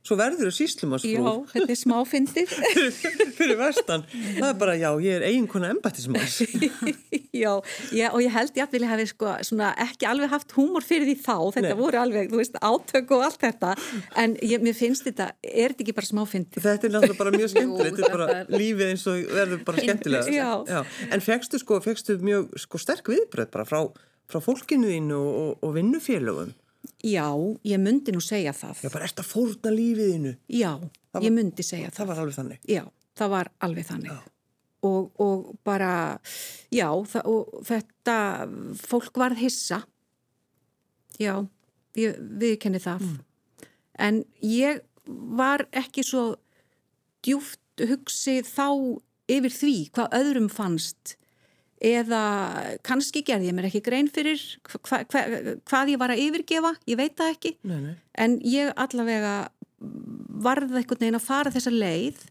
svo 0.02 0.16
verður 0.18 0.48
þú 0.48 0.54
síslumannsfrú 0.56 1.12
Já, 1.14 1.34
þetta 1.52 1.74
er 1.74 1.78
smáfindið 1.78 2.54
fyrir 3.38 3.58
vestan. 3.60 4.06
Það 4.10 4.48
er 4.48 4.56
bara, 4.58 4.74
já, 4.80 4.88
ég 5.04 5.20
er 5.20 5.26
eiginkona 5.28 5.70
embættismanns. 5.74 6.40
Já, 7.34 7.50
já, 7.90 8.12
og 8.14 8.20
ég 8.22 8.30
held 8.30 8.54
ég 8.54 8.62
að 8.62 8.74
vilja 8.76 8.88
hafi 8.92 9.04
sko, 9.10 9.32
svona, 9.42 9.72
ekki 9.82 10.06
alveg 10.06 10.30
haft 10.30 10.52
húmor 10.54 10.84
fyrir 10.86 11.08
því 11.08 11.14
þá, 11.18 11.34
þetta 11.56 11.72
Nei. 11.72 11.78
voru 11.80 11.98
alveg, 11.98 12.28
þú 12.30 12.38
veist, 12.38 12.58
átök 12.62 13.10
og 13.16 13.24
allt 13.26 13.40
þetta, 13.42 13.72
en 14.22 14.36
ég, 14.38 14.62
mér 14.62 14.76
finnst 14.78 15.02
þetta, 15.08 15.32
er 15.42 15.74
þetta 15.74 15.82
ekki 15.82 15.96
bara 15.98 16.10
smáfindið? 16.12 16.62
Þetta 16.62 16.86
er 16.86 16.94
náttúrulega 16.94 17.18
bara 17.18 17.34
mjög 17.34 17.50
skemmtilegt, 17.56 17.98
þetta 17.98 18.06
er 18.06 18.14
bara 18.14 18.38
lífið 18.54 18.92
eins 18.92 19.06
og 19.10 19.34
verður 19.34 19.66
bara 19.66 19.82
skemmtilega. 19.88 20.46
Já. 20.70 20.80
En 21.10 21.26
fegstu 21.26 21.58
sko, 21.58 21.82
fegstu 21.82 22.20
mjög 22.22 22.54
sko 22.68 22.84
frá, 24.30 24.40
fólkinu 24.44 24.90
þínu 24.90 25.16
og, 25.20 25.58
og, 25.62 25.72
vinnufélögum. 25.76 26.52
Já, 27.04 27.28
ég 27.64 27.80
myndi 27.80 28.12
nú 28.14 28.20
segja 28.24 28.52
það. 28.56 28.82
Já, 28.84 28.90
bara 28.92 29.08
ert 29.08 29.20
að 29.22 29.28
fórna 29.30 29.72
lífið 29.74 30.12
þínu. 30.14 30.34
Já, 30.48 30.70
var- 31.12 31.22
ég 31.24 31.32
myndi 31.32 31.64
segja 31.64 31.90
það. 31.90 31.96
Það 31.98 32.06
var 32.12 32.22
alveg 32.22 32.38
þannig. 32.38 32.60
Já, 32.68 32.84
það 33.20 33.34
var 33.34 33.50
alveg 33.60 33.86
þannig. 33.90 34.30
Og, 34.84 35.10
og 35.24 35.44
bara, 35.64 35.90
já, 36.72 36.88
það, 37.08 37.28
og 37.32 37.62
þetta, 37.64 38.16
fólk 38.84 39.16
varð 39.16 39.40
hissa. 39.40 39.78
Já, 41.20 41.38
ég 41.96 42.18
viðkenni 42.42 42.80
það. 42.84 43.06
En 43.98 44.24
ég 44.42 44.82
var 45.06 45.64
ekki 45.72 46.04
svo 46.04 46.34
djúft 47.24 47.60
hugsið 47.80 48.44
þá 48.48 48.66
yfir 49.30 49.54
því 49.54 49.74
hvað 49.94 50.16
öðrum 50.18 50.50
fannst 50.52 51.14
eða 51.84 52.20
kannski 52.86 53.20
gerði 53.26 53.50
ég 53.50 53.56
mér 53.58 53.66
ekki 53.68 53.82
grein 53.84 54.08
fyrir 54.12 54.40
hva, 54.70 55.02
hva, 55.10 55.22
hvað 55.68 55.90
ég 55.92 56.00
var 56.00 56.14
að 56.14 56.22
yfirgefa, 56.24 56.70
ég 56.88 56.96
veit 57.00 57.16
það 57.18 57.32
ekki. 57.34 57.54
Nei, 57.68 57.80
nei. 57.88 57.94
En 58.24 58.38
ég 58.48 58.70
allavega 58.80 59.34
varð 60.44 60.72
einhvern 60.78 61.02
veginn 61.02 61.18
að 61.18 61.26
fara 61.26 61.52
þessa 61.52 61.72
leið, 61.74 62.22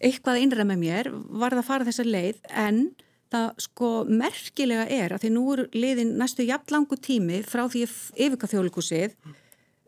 eitthvað 0.00 0.40
innra 0.42 0.64
með 0.68 0.82
mér, 0.82 1.08
varð 1.40 1.60
að 1.62 1.68
fara 1.70 1.86
þessa 1.88 2.04
leið, 2.08 2.40
en 2.50 2.82
það 3.30 3.50
sko 3.62 3.88
merkilega 4.10 4.86
er 4.90 5.12
að 5.14 5.22
því 5.24 5.30
nú 5.36 5.44
er 5.54 5.60
liðin 5.76 6.14
næstu 6.18 6.42
jafnlangu 6.48 6.96
tími 6.98 7.40
frá 7.46 7.62
því 7.70 7.84
ég 7.84 7.92
yfirka 8.26 8.48
þjóðlíkusið, 8.50 9.14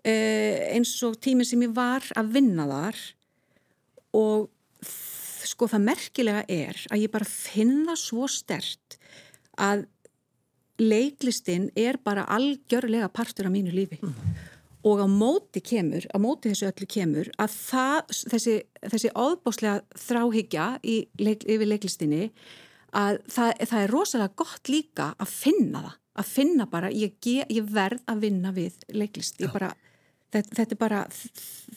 eh, 0.04 0.76
eins 0.76 0.92
og 1.08 1.16
tími 1.24 1.44
sem 1.48 1.64
ég 1.66 1.74
var 1.74 2.06
að 2.16 2.30
vinna 2.36 2.68
þar 2.70 3.00
og 4.14 4.48
þ- 4.84 5.11
sko 5.48 5.68
það 5.70 5.84
merkilega 5.88 6.44
er 6.50 6.78
að 6.92 7.04
ég 7.04 7.12
bara 7.12 7.28
finn 7.28 7.82
það 7.88 8.00
svo 8.00 8.28
stert 8.30 8.98
að 9.60 9.86
leiklistin 10.80 11.68
er 11.78 11.98
bara 12.04 12.24
algjörlega 12.32 13.10
partur 13.12 13.48
af 13.48 13.54
mínu 13.54 13.74
lífi. 13.74 14.00
Og 14.82 14.98
á 14.98 15.06
móti 15.06 15.62
kemur, 15.62 16.02
á 16.10 16.18
móti 16.18 16.50
þessu 16.50 16.66
öllu 16.72 16.88
kemur 16.90 17.30
að 17.38 17.52
það, 17.54 18.16
þessi, 18.32 18.54
þessi 18.90 19.12
óbáslega 19.14 20.00
þráhyggja 20.08 20.66
í 20.82 20.96
leik, 21.22 21.46
yfir 21.46 21.70
leiklistinni 21.70 22.30
að 22.90 23.20
það, 23.30 23.52
það 23.62 23.84
er 23.84 23.94
rosalega 23.94 24.40
gott 24.42 24.72
líka 24.72 25.12
að 25.22 25.30
finna 25.30 25.84
það, 25.84 25.94
að 26.18 26.32
finna 26.32 26.66
bara 26.72 26.90
ég, 26.90 27.14
ég 27.30 27.70
verð 27.70 28.02
að 28.10 28.26
vinna 28.26 28.52
við 28.56 28.82
leiklist, 28.90 29.38
ég 29.40 29.54
bara 29.54 29.70
þetta, 30.32 30.56
þetta 30.58 30.76
er 30.76 30.80
bara, 30.80 31.00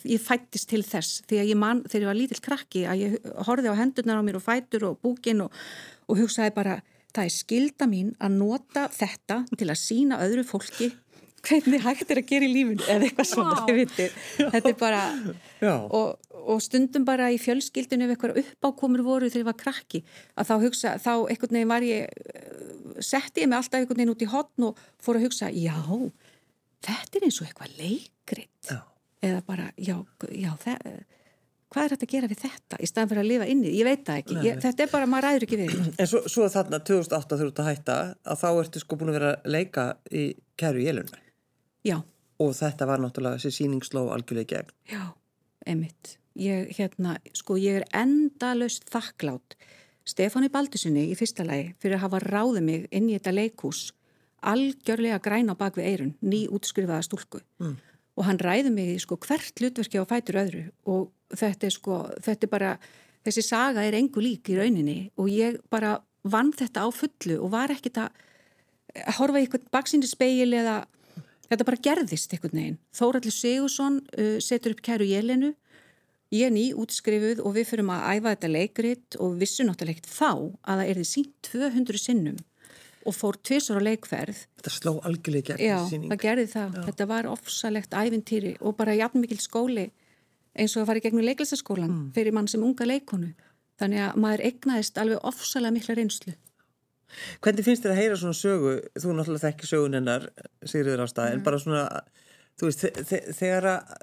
ég 0.08 0.24
fættist 0.24 0.70
til 0.72 0.82
þess. 0.88 1.22
Því 1.30 1.42
að 1.42 1.52
ég 1.52 1.62
mann 1.62 1.84
þegar 1.86 2.06
ég 2.06 2.12
var 2.12 2.20
lítill 2.20 2.44
krakki 2.50 2.84
að 2.90 3.06
ég 3.06 3.32
horfið 3.48 3.72
á 3.72 3.80
hendurnar 3.82 4.22
á 4.22 4.26
mér 4.28 4.40
og 4.40 4.46
fætur 4.46 4.90
og 4.90 5.00
búkin 5.04 5.46
og, 5.46 5.64
og 6.10 6.22
hugsaði 6.24 6.56
bara 6.56 6.80
það 7.16 7.26
er 7.30 7.34
skilda 7.34 7.88
mín 7.90 8.14
að 8.20 8.38
nota 8.40 8.90
þetta 8.92 9.42
til 9.56 9.70
að 9.70 9.82
sína 9.82 10.22
öðru 10.26 10.46
fólki 10.48 10.92
hvernig 11.46 11.84
hægt 11.84 12.12
er 12.12 12.22
að 12.22 12.30
gera 12.30 12.48
í 12.48 12.52
lífinu 12.52 12.86
eða 12.90 13.08
eitthvað 13.08 13.28
svona, 13.30 13.58
wow. 13.68 13.82
þetta 14.56 14.72
er 14.72 14.78
bara 14.80 15.02
og, 15.94 16.32
og 16.56 16.64
stundum 16.64 17.06
bara 17.08 17.30
í 17.34 17.40
fjölskyldinu 17.42 18.08
ef 18.08 18.16
eitthvað 18.16 18.40
uppákomur 18.42 19.06
voru 19.06 19.30
þegar 19.30 19.44
ég 19.44 19.50
var 19.52 19.60
krakki 19.60 20.02
að 20.34 20.50
þá 20.50 20.56
hugsa, 20.66 20.96
þá 21.02 21.12
einhvern 21.30 21.60
veginn 21.60 21.74
var 21.74 21.86
ég 21.86 23.04
setti 23.04 23.44
ég 23.44 23.52
mig 23.52 23.60
alltaf 23.60 23.80
einhvern 23.80 24.02
veginn 24.02 24.16
út 24.16 24.26
í 24.26 24.32
hotn 24.32 24.70
og 24.72 24.82
fór 25.04 25.20
að 25.20 25.28
hugsa, 25.28 25.52
já 25.54 25.78
þetta 26.86 27.20
er 27.20 27.28
eins 27.28 27.42
og 27.42 27.50
eitthvað 27.50 27.76
leikrit. 27.82 28.72
Já. 28.72 28.80
eða 29.26 29.44
bara, 29.48 29.68
já, 29.82 29.96
já 30.30 30.50
það, 30.62 30.90
hvað 31.74 31.84
er 31.84 31.94
þetta 31.96 32.06
að 32.06 32.12
gera 32.16 32.32
við 32.32 32.42
þetta 32.44 32.80
í 32.80 32.90
staðan 32.90 33.12
fyrir 33.12 33.24
að 33.24 33.30
lifa 33.32 33.48
inni, 33.54 33.72
ég 33.74 33.88
veit 33.88 34.04
það 34.06 34.20
ekki. 34.22 34.40
Ég, 34.46 34.60
þetta 34.66 34.86
er 34.86 34.92
bara, 34.92 35.08
maður 35.10 35.28
ræður 35.30 35.46
ekki 35.48 35.62
við 35.62 35.78
En 36.04 36.10
svo, 36.12 36.22
svo 36.30 36.50
þarna 36.54 36.82
2008 36.92 37.40
þú 37.40 37.48
ert 37.48 37.64
að 37.64 37.72
hætta 37.72 37.96
að 38.22 38.44
þá 38.44 38.50
ertu 38.52 38.84
sko 38.84 39.00
búin 39.00 39.14
að 39.14 39.18
vera 39.20 39.32
að 39.34 39.56
leika 39.56 39.88
í 40.12 40.28
kæru 40.60 40.84
í 40.84 40.90
elunum 40.92 41.24
Já. 41.86 41.98
Og 42.42 42.52
þetta 42.58 42.86
var 42.90 43.02
náttúrulega 43.02 43.40
þessi 43.40 43.62
síningsló 43.62 44.08
algjörlega 44.12 44.58
gegn. 44.58 44.72
Já, 44.92 45.04
emitt 45.70 46.18
ég, 46.36 46.72
hérna, 46.78 47.18
sko, 47.36 47.58
ég 47.60 47.82
er 47.82 47.88
endalust 47.96 48.88
þakklátt 48.92 49.56
Stefáni 50.06 50.52
Baldusinni 50.54 51.08
í 51.10 51.16
fyrsta 51.18 51.46
lagi 51.48 51.72
fyrir 51.82 51.98
að 51.98 52.06
hafa 52.06 52.22
ráðið 52.26 52.66
mig 52.68 52.90
inn 52.94 53.10
í 53.10 53.16
þetta 53.16 53.34
leikús 53.34 53.88
algjörlega 54.48 55.20
græna 55.24 55.56
bak 55.58 55.78
við 55.80 55.90
eirun, 55.92 56.16
ný 56.22 56.46
útskrifaða 56.54 57.04
stúlku. 57.08 57.42
Mm. 57.60 57.76
og 58.16 58.24
hann 58.30 58.40
ræði 58.40 58.72
mig 58.72 59.00
sko 59.04 59.18
hvert 59.20 59.60
hlutverki 59.60 60.00
á 60.00 60.08
fætur 60.08 60.40
öðru. 60.40 60.64
Og 60.88 61.10
þetta 61.36 61.68
er 61.68 61.74
sko, 61.76 61.98
þetta 62.24 62.48
er 62.48 62.52
bara 62.52 62.72
þessi 63.26 63.44
saga 63.44 63.84
er 63.84 63.98
engu 64.00 64.24
lík 64.24 64.52
í 64.52 64.56
rauninni. 64.56 65.12
Og 65.20 65.28
ég 65.32 65.60
bara 65.74 65.98
vann 66.24 66.54
þetta 66.56 66.86
á 66.86 66.90
fullu 66.96 67.42
og 67.42 67.52
var 67.54 67.74
ekkit 67.76 68.00
að 68.00 68.24
horfa 69.20 69.42
í 69.42 69.46
eitthvað 69.46 69.68
baksýndi 69.76 70.10
speil 70.10 70.56
eða 70.56 70.86
þetta 71.50 71.68
bara 71.68 71.84
gerðist 71.90 72.34
einhvern 72.34 72.62
veginn. 72.62 72.80
Þóraldur 72.96 73.36
Sigursson 73.36 74.02
uh, 74.16 74.38
setur 74.40 74.76
upp 74.76 74.84
kæru 74.86 75.08
Jelenu. 75.10 75.54
Ég 76.34 76.48
er 76.48 76.56
ný 76.56 76.70
útskrifuð 76.74 77.44
og 77.46 77.54
við 77.56 77.70
fyrum 77.70 77.92
að 77.94 78.08
æfa 78.16 78.32
þetta 78.34 78.54
leikrit 78.56 79.18
og 79.22 79.36
vissu 79.40 79.68
náttúrulega 79.68 80.00
ekkert 80.00 80.10
þá 80.16 80.32
að 80.32 80.80
það 80.80 80.88
er 80.88 81.00
því 81.00 81.10
sínt 81.12 81.36
200 81.52 82.02
sinnum 82.02 82.40
og 83.06 83.16
fór 83.16 83.38
tvísar 83.38 83.78
á 83.78 83.86
leikferð. 83.86 84.40
Þetta 84.60 84.74
sló 84.74 84.94
algjörlega 85.06 85.56
gegn 85.56 85.62
í 85.66 85.90
síning. 85.90 86.08
Já, 86.10 86.14
það 86.16 86.24
gerði 86.24 86.48
það. 86.54 86.78
Já. 86.78 86.86
Þetta 86.90 87.08
var 87.12 87.30
ofsalegt 87.32 87.98
ævintýri 87.98 88.56
og 88.62 88.78
bara 88.80 88.98
jafn 88.98 89.22
mikil 89.24 89.40
skóli 89.44 89.90
eins 90.56 90.76
og 90.76 90.84
að 90.84 90.90
fara 90.90 91.02
í 91.02 91.06
gegnum 91.06 91.28
leiklæsaskólan 91.28 91.92
mm. 91.92 92.08
fyrir 92.16 92.36
mann 92.36 92.50
sem 92.52 92.64
unga 92.64 92.88
leikonu. 92.88 93.34
Þannig 93.80 94.06
að 94.06 94.20
maður 94.24 94.44
egnaðist 94.50 95.00
alveg 95.02 95.28
ofsalega 95.28 95.76
mikla 95.76 95.98
reynslu. 96.00 96.36
Hvernig 97.44 97.68
finnst 97.68 97.84
þér 97.86 97.94
að 97.94 98.00
heyra 98.02 98.18
svona 98.20 98.38
sögu, 98.40 98.72
þú 98.96 99.16
náttúrulega 99.16 99.44
þekki 99.46 99.70
sögun 99.70 99.98
hennar, 100.00 100.26
Sigriður 100.66 101.04
Ástæð, 101.06 101.28
mm. 101.28 101.36
en 101.36 101.44
bara 101.46 101.60
svona, 101.62 101.84
þú 102.60 102.70
veist, 102.70 102.86
þegar 103.38 103.70
að 103.76 103.94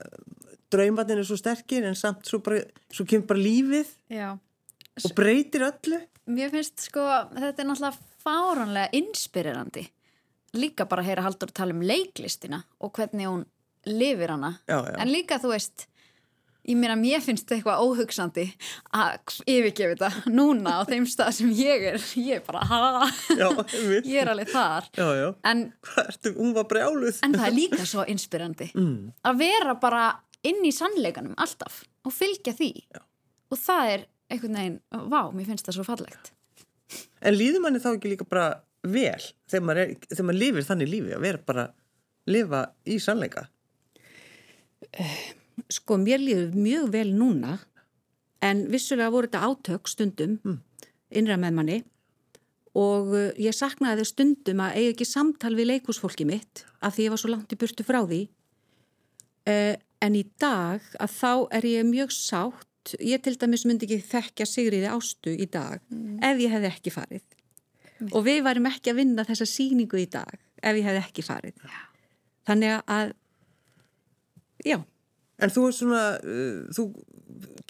draumatinn 0.73 1.21
er 1.21 1.29
svo 1.29 1.37
sterkir 1.41 1.85
en 1.89 1.99
samt 1.99 2.29
svo, 2.29 2.41
bara, 2.45 2.63
svo 2.93 3.07
kemur 3.09 3.29
bara 3.33 3.43
lífið 3.43 3.91
Já. 4.13 4.29
og 5.03 5.15
breytir 5.19 5.67
öllu. 5.69 6.01
Mér 6.33 6.53
finnst 6.55 6.87
sko, 6.87 7.03
þetta 7.35 7.65
er 7.65 7.69
náttúrulega 7.69 8.12
fáranlega 8.23 8.93
inspirerandi. 8.97 9.87
Líka 10.57 10.87
bara 10.89 11.03
að 11.03 11.13
heyra 11.13 11.25
Haldur 11.27 11.53
tala 11.55 11.75
um 11.75 11.83
leiklistina 11.87 12.63
og 12.81 12.93
hvernig 12.97 13.29
hún 13.29 13.47
lifir 13.89 14.35
hana. 14.35 14.59
Já, 14.69 14.79
já. 14.85 14.99
en 15.01 15.11
líka 15.13 15.41
þú 15.43 15.55
veist 15.55 15.87
ég 16.69 16.79
meina 16.79 16.95
mér 16.99 17.23
finnst 17.23 17.47
þetta 17.47 17.57
eitthvað 17.57 17.85
óhugsandi 17.87 18.45
að 18.95 19.39
yfirgefa 19.51 19.95
þetta 19.95 20.33
núna 20.37 20.77
á 20.79 20.81
þeim 20.87 21.07
stað 21.11 21.33
sem 21.39 21.55
ég 21.59 21.87
er. 21.93 22.05
Ég 22.23 22.39
er 22.39 22.45
bara 22.47 22.67
ha? 22.69 23.09
Já, 23.35 23.49
ég 24.05 24.21
er 24.23 24.31
alveg 24.33 24.53
þar. 24.53 24.91
En, 25.49 25.65
Ertu, 26.05 26.35
en 26.37 27.35
það 27.35 27.49
er 27.49 27.57
líka 27.57 27.87
svo 27.89 28.07
inspirandi 28.09 28.71
mm. 28.77 29.01
að 29.27 29.43
vera 29.43 29.75
bara 29.83 30.05
inn 30.47 30.63
í 30.67 30.75
sannleikanum 30.75 31.35
alltaf 31.41 31.83
og 32.07 32.15
fylgja 32.15 32.55
því. 32.59 32.73
Og 33.53 33.59
það 33.59 33.97
er 33.97 34.07
einhvern 34.33 34.61
veginn, 34.61 34.79
vá, 35.11 35.21
mér 35.35 35.51
finnst 35.51 35.69
það 35.69 35.81
svo 35.81 35.89
fallegt 35.91 36.33
En 37.23 37.37
líður 37.37 37.65
manni 37.65 37.83
þá 37.83 37.93
ekki 37.95 38.13
líka 38.13 38.27
bara 38.29 38.47
vel 38.83 39.21
þegar 39.51 39.65
maður, 39.67 39.83
er, 39.83 40.07
þegar 40.11 40.29
maður 40.29 40.41
lifir 40.43 40.67
þannig 40.67 40.91
lífi 40.91 41.15
að 41.17 41.27
vera 41.27 41.43
bara 41.47 41.67
lifa 42.31 42.63
í 42.87 42.99
sannleika? 43.03 43.45
Sko 45.73 45.99
mér 46.03 46.23
líður 46.23 46.57
mjög 46.59 46.91
vel 46.95 47.09
núna 47.15 47.59
en 48.43 48.67
vissulega 48.73 49.13
voru 49.15 49.31
þetta 49.31 49.47
átök 49.49 49.91
stundum 49.91 50.37
mm. 50.43 50.59
innra 51.19 51.39
með 51.39 51.57
manni 51.59 51.79
og 52.79 53.13
uh, 53.13 53.31
ég 53.41 53.55
saknaði 53.55 54.07
stundum 54.09 54.63
að 54.65 54.79
eiga 54.81 54.93
ekki 54.95 55.09
samtal 55.09 55.55
við 55.59 55.75
leikúsfólki 55.75 56.27
mitt 56.29 56.65
af 56.81 56.97
því 56.97 57.07
ég 57.07 57.15
var 57.15 57.23
svo 57.23 57.33
langt 57.33 57.53
í 57.55 57.61
burtu 57.61 57.87
frá 57.87 58.01
því 58.03 58.23
uh, 58.27 59.75
en 60.03 60.19
í 60.19 60.25
dag 60.43 60.83
að 60.99 61.17
þá 61.21 61.33
er 61.59 61.69
ég 61.69 61.89
mjög 61.89 62.15
sátt 62.17 62.69
ég 63.01 63.23
til 63.23 63.37
dæmis 63.39 63.65
myndi 63.69 63.87
ekki 63.89 64.01
þekkja 64.11 64.47
Sigriði 64.49 64.91
Ástu 64.91 65.35
í 65.35 65.49
dag 65.51 65.81
mm. 65.93 66.21
ef 66.25 66.43
ég 66.43 66.55
hef 66.55 66.69
ekki 66.73 66.95
farið 66.95 67.23
mm. 67.23 68.13
og 68.13 68.25
við 68.27 68.43
varum 68.47 68.71
ekki 68.71 68.93
að 68.93 69.03
vinna 69.03 69.27
þessa 69.29 69.49
síningu 69.49 70.01
í 70.03 70.09
dag 70.11 70.35
ef 70.63 70.79
ég 70.79 70.87
hef 70.89 71.01
ekki 71.03 71.27
farið 71.27 71.59
já. 71.63 71.83
þannig 72.49 72.81
að 72.87 73.15
já 74.67 74.79
En 75.43 75.51
þú 75.51 75.63
er 75.67 75.73
svona 75.75 76.01
uh, 76.23 76.59
þú 76.71 76.85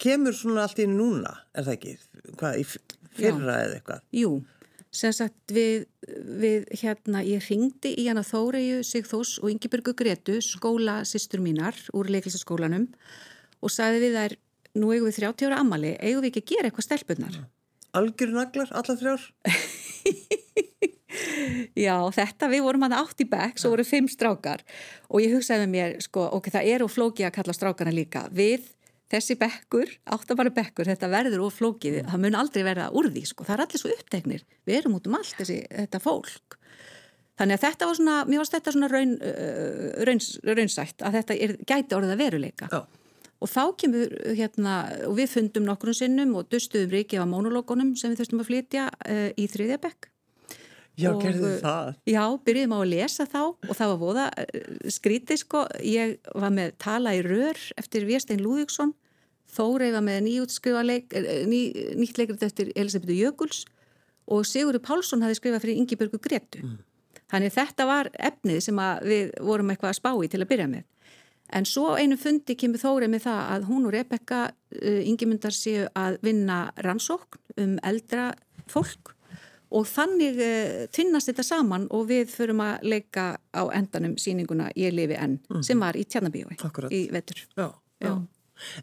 kemur 0.01 0.35
svona 0.37 0.67
allt 0.67 0.81
í 0.83 0.85
núna 0.89 1.31
er 1.55 1.65
það 1.65 1.77
ekki? 1.77 1.93
Hvað, 2.37 2.57
í 2.59 2.65
fyrra 2.67 3.55
já. 3.55 3.63
eða 3.63 3.77
eitthvað? 3.79 4.03
Jú, 4.13 4.31
sem 4.93 5.13
sagt 5.15 5.53
við, 5.53 5.87
við 6.41 6.67
hérna, 6.83 7.23
ég 7.25 7.45
ringdi 7.49 7.95
í 7.97 8.05
hana 8.09 8.21
Þóreju 8.27 8.83
Sigþós 8.85 9.39
og 9.41 9.49
Ingebergu 9.49 9.95
Gretu 9.97 10.37
skóla 10.45 11.01
sýstur 11.07 11.41
mínar 11.41 11.77
úr 11.97 12.11
leiklisaskólanum 12.13 12.87
og 13.63 13.73
sagði 13.73 14.03
við 14.05 14.19
þær 14.19 14.37
nú 14.79 14.93
eigum 14.93 15.09
við 15.09 15.19
30 15.21 15.49
ára 15.49 15.59
ammali, 15.63 15.95
eigum 15.99 16.23
við 16.23 16.31
ekki 16.31 16.43
að 16.43 16.51
gera 16.53 16.69
eitthvað 16.69 16.87
stelpunar? 16.87 17.39
Algjör 17.93 18.31
naglar, 18.33 18.71
alla 18.73 18.95
þrjár? 18.97 19.27
Já, 21.77 21.97
þetta, 22.13 22.49
við 22.49 22.63
vorum 22.65 22.85
að 22.87 22.95
átt 22.97 23.21
í 23.21 23.27
bekk, 23.29 23.59
svo 23.61 23.73
voru 23.73 23.85
fimm 23.85 24.07
strákar 24.09 24.63
og 25.09 25.21
ég 25.21 25.35
hugsaði 25.35 25.65
með 25.65 25.73
mér, 25.75 25.97
sko, 26.01 26.25
ok, 26.39 26.49
það 26.55 26.69
er 26.73 26.85
og 26.85 26.91
flóki 26.93 27.27
að 27.27 27.35
kalla 27.37 27.53
strákarna 27.55 27.93
líka. 27.93 28.25
Við, 28.33 28.65
þessi 29.13 29.37
bekkur, 29.37 29.93
áttabari 30.15 30.53
bekkur, 30.55 30.89
þetta 30.89 31.11
verður 31.11 31.45
og 31.47 31.53
flókið, 31.53 32.01
það 32.09 32.25
mun 32.25 32.39
aldrei 32.39 32.65
verða 32.65 32.89
úr 32.97 33.11
því, 33.13 33.25
sko, 33.29 33.45
það 33.45 33.55
er 33.55 33.65
allir 33.67 33.83
svo 33.83 33.93
uppteknir. 33.93 34.43
Við 34.65 34.79
erum 34.79 34.97
út 34.97 35.09
um 35.09 35.19
allt 35.19 35.37
þessi, 35.37 35.59
þetta 35.69 36.01
fólk. 36.01 36.57
Þannig 37.37 37.57
að 37.57 37.63
þetta 37.67 37.89
var 37.89 37.97
svona, 37.97 38.17
mér 38.29 38.43
varst 38.43 38.57
þetta 38.57 38.73
svona 38.75 38.89
raun, 38.91 39.13
uh, 39.21 39.87
rauns, 40.09 40.33
raunsætt 40.45 41.05
að 41.05 41.17
þetta 41.19 41.37
er, 41.45 41.55
gæti 41.65 41.97
orðið 41.97 42.13
að 42.13 42.21
veruleika. 42.25 42.69
Já. 42.73 43.02
Og 43.43 43.51
þá 43.51 43.63
kemur 43.81 44.13
hérna, 44.37 44.77
og 45.09 45.17
við 45.17 45.33
fundum 45.33 45.67
nokkur 45.67 45.91
sinnum 45.97 46.33
og 46.39 46.47
dustuðum 46.53 46.93
ríkið 46.93 47.23
á 47.23 47.27
mónulókonum 47.27 47.93
sem 47.99 48.13
við 48.13 48.23
þurftum 48.23 48.43
að 48.43 48.49
flytja 48.49 48.87
uh, 48.87 49.29
í 49.35 49.47
þriðjabekk. 49.51 50.09
Já, 50.93 51.09
og, 51.09 51.23
gerðu 51.23 51.51
það? 51.59 51.87
Já, 52.07 52.23
byrjuðum 52.45 52.75
á 52.77 52.79
að 52.79 52.91
lesa 52.91 53.25
þá 53.25 53.39
og 53.43 53.73
það 53.73 53.91
var 53.91 53.99
voða 54.03 54.25
uh, 54.31 54.73
skrítið 54.95 55.41
sko. 55.41 55.65
Ég 55.83 56.15
var 56.37 56.53
með 56.55 56.75
tala 56.85 57.15
í 57.17 57.23
rör 57.25 57.59
eftir 57.81 58.07
Viestein 58.07 58.43
Lúðíksson, 58.43 58.95
Þórei 59.53 59.91
var 59.93 60.01
með 60.05 60.23
nýjútskrifa 60.27 60.81
uh, 60.81 61.27
ný, 61.49 61.59
nýtt 61.99 62.17
leikrið 62.17 62.47
eftir 62.47 62.71
Elisabetu 62.79 63.17
Jökuls 63.17 63.65
og 64.31 64.47
Sigurður 64.47 64.83
Pálsson 64.85 65.23
hafi 65.25 65.37
skrifað 65.37 65.65
fyrir 65.65 65.81
Ingi 65.81 65.99
Börgu 65.99 66.19
Gretu. 66.23 66.63
Mm. 66.63 66.79
Þannig 67.33 67.53
þetta 67.53 67.85
var 67.89 68.09
efnið 68.13 68.59
sem 68.65 68.81
við 69.03 69.31
vorum 69.41 69.71
eitthvað 69.73 69.91
að 69.91 69.99
spá 69.99 70.11
í 70.15 70.29
til 70.31 70.41
að 70.41 70.49
byrja 70.53 70.69
með. 70.71 70.87
En 71.53 71.67
svo 71.69 71.93
einu 71.99 72.17
fundi 72.17 72.55
kemur 72.57 72.81
þórið 72.81 73.11
með 73.13 73.25
það 73.27 73.41
að 73.55 73.65
hún 73.69 73.87
og 73.87 73.93
Rebecca 73.93 74.43
uh, 74.49 75.01
yngimundar 75.05 75.55
séu 75.55 75.87
að 75.99 76.17
vinna 76.25 76.65
rannsókn 76.85 77.61
um 77.61 77.75
eldra 77.85 78.31
fólk 78.71 79.13
og 79.73 79.87
þannig 79.89 80.39
uh, 80.41 80.85
finnast 80.93 81.29
þetta 81.29 81.45
saman 81.45 81.87
og 81.93 82.07
við 82.09 82.31
förum 82.33 82.63
að 82.65 82.87
leika 82.95 83.27
á 83.53 83.63
endanum 83.73 84.15
síninguna 84.21 84.71
Ég 84.79 84.95
lifi 84.95 85.17
enn 85.17 85.37
mm. 85.49 85.61
sem 85.65 85.79
var 85.81 85.97
í 85.97 86.05
Tjarnabíói 86.09 86.57
í 86.89 87.05
vetur. 87.13 87.45
Já, 87.57 87.69
já. 88.01 88.15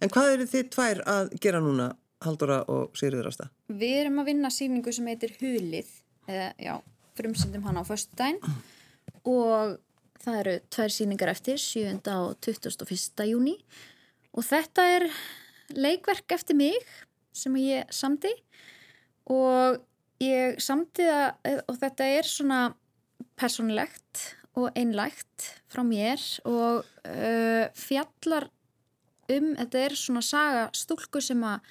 En 0.03 0.13
hvað 0.13 0.35
eru 0.37 0.47
þið 0.51 0.71
tvær 0.75 1.03
að 1.09 1.35
gera 1.43 1.61
núna, 1.63 1.93
Haldóra 2.21 2.63
og 2.69 2.97
Sigriður 2.99 3.31
Ásta? 3.31 3.49
Við 3.71 4.01
erum 4.03 4.19
að 4.21 4.33
vinna 4.33 4.51
síningu 4.53 4.93
sem 4.93 5.07
heitir 5.09 5.33
Hulið, 5.41 5.89
eða 6.29 6.51
já, 6.61 6.75
frumsendum 7.19 7.65
hana 7.67 7.83
á 7.83 7.89
förstu 7.89 8.19
dæn 8.21 8.41
og 9.25 9.79
Það 10.21 10.41
eru 10.43 10.57
tvær 10.69 10.93
síningar 10.93 11.31
eftir, 11.33 11.61
7. 11.61 11.95
og 12.13 12.35
21. 12.45 13.29
júni 13.31 13.57
og 14.37 14.45
þetta 14.47 14.85
er 14.97 15.07
leikverk 15.73 16.35
eftir 16.37 16.59
mig 16.59 16.77
sem 17.37 17.55
ég 17.61 17.89
samti 17.95 18.33
og 19.31 19.81
ég 20.21 20.61
samti 20.63 21.07
það 21.07 21.63
og 21.71 21.79
þetta 21.81 22.09
er 22.19 22.29
svona 22.29 22.61
personlegt 23.41 24.27
og 24.59 24.75
einlægt 24.77 25.47
frá 25.71 25.83
mér 25.87 26.21
og 26.49 26.83
uh, 27.07 27.65
fjallar 27.79 28.49
um, 29.31 29.55
þetta 29.57 29.85
er 29.87 29.97
svona 29.99 30.23
saga 30.27 30.67
stúlku 30.77 31.23
sem 31.25 31.41
að 31.47 31.65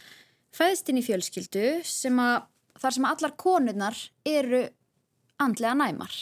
fæðist 0.56 0.90
inn 0.90 1.02
í 1.02 1.06
fjölskyldu 1.06 1.68
sem 1.86 2.20
að 2.24 2.48
þar 2.80 2.96
sem 2.96 3.08
allar 3.10 3.36
konurnar 3.40 4.04
eru 4.28 4.64
andlega 5.44 5.76
næmar 5.78 6.16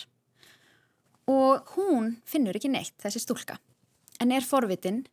og 1.28 1.68
hún 1.76 2.16
finnur 2.28 2.56
ekki 2.58 2.72
neitt 2.72 2.96
þessi 3.04 3.22
stúlka. 3.22 3.58
En 4.24 4.32
er 4.32 4.46
forvitin 4.48 5.04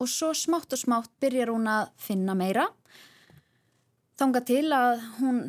og 0.00 0.10
svo 0.10 0.32
smátt 0.36 0.72
og 0.74 0.80
smátt 0.80 1.10
byrjar 1.22 1.52
hún 1.52 1.68
að 1.70 1.90
finna 2.00 2.36
meira. 2.38 2.68
Þanga 4.18 4.44
til 4.46 4.66
að 4.74 5.02
hún 5.18 5.40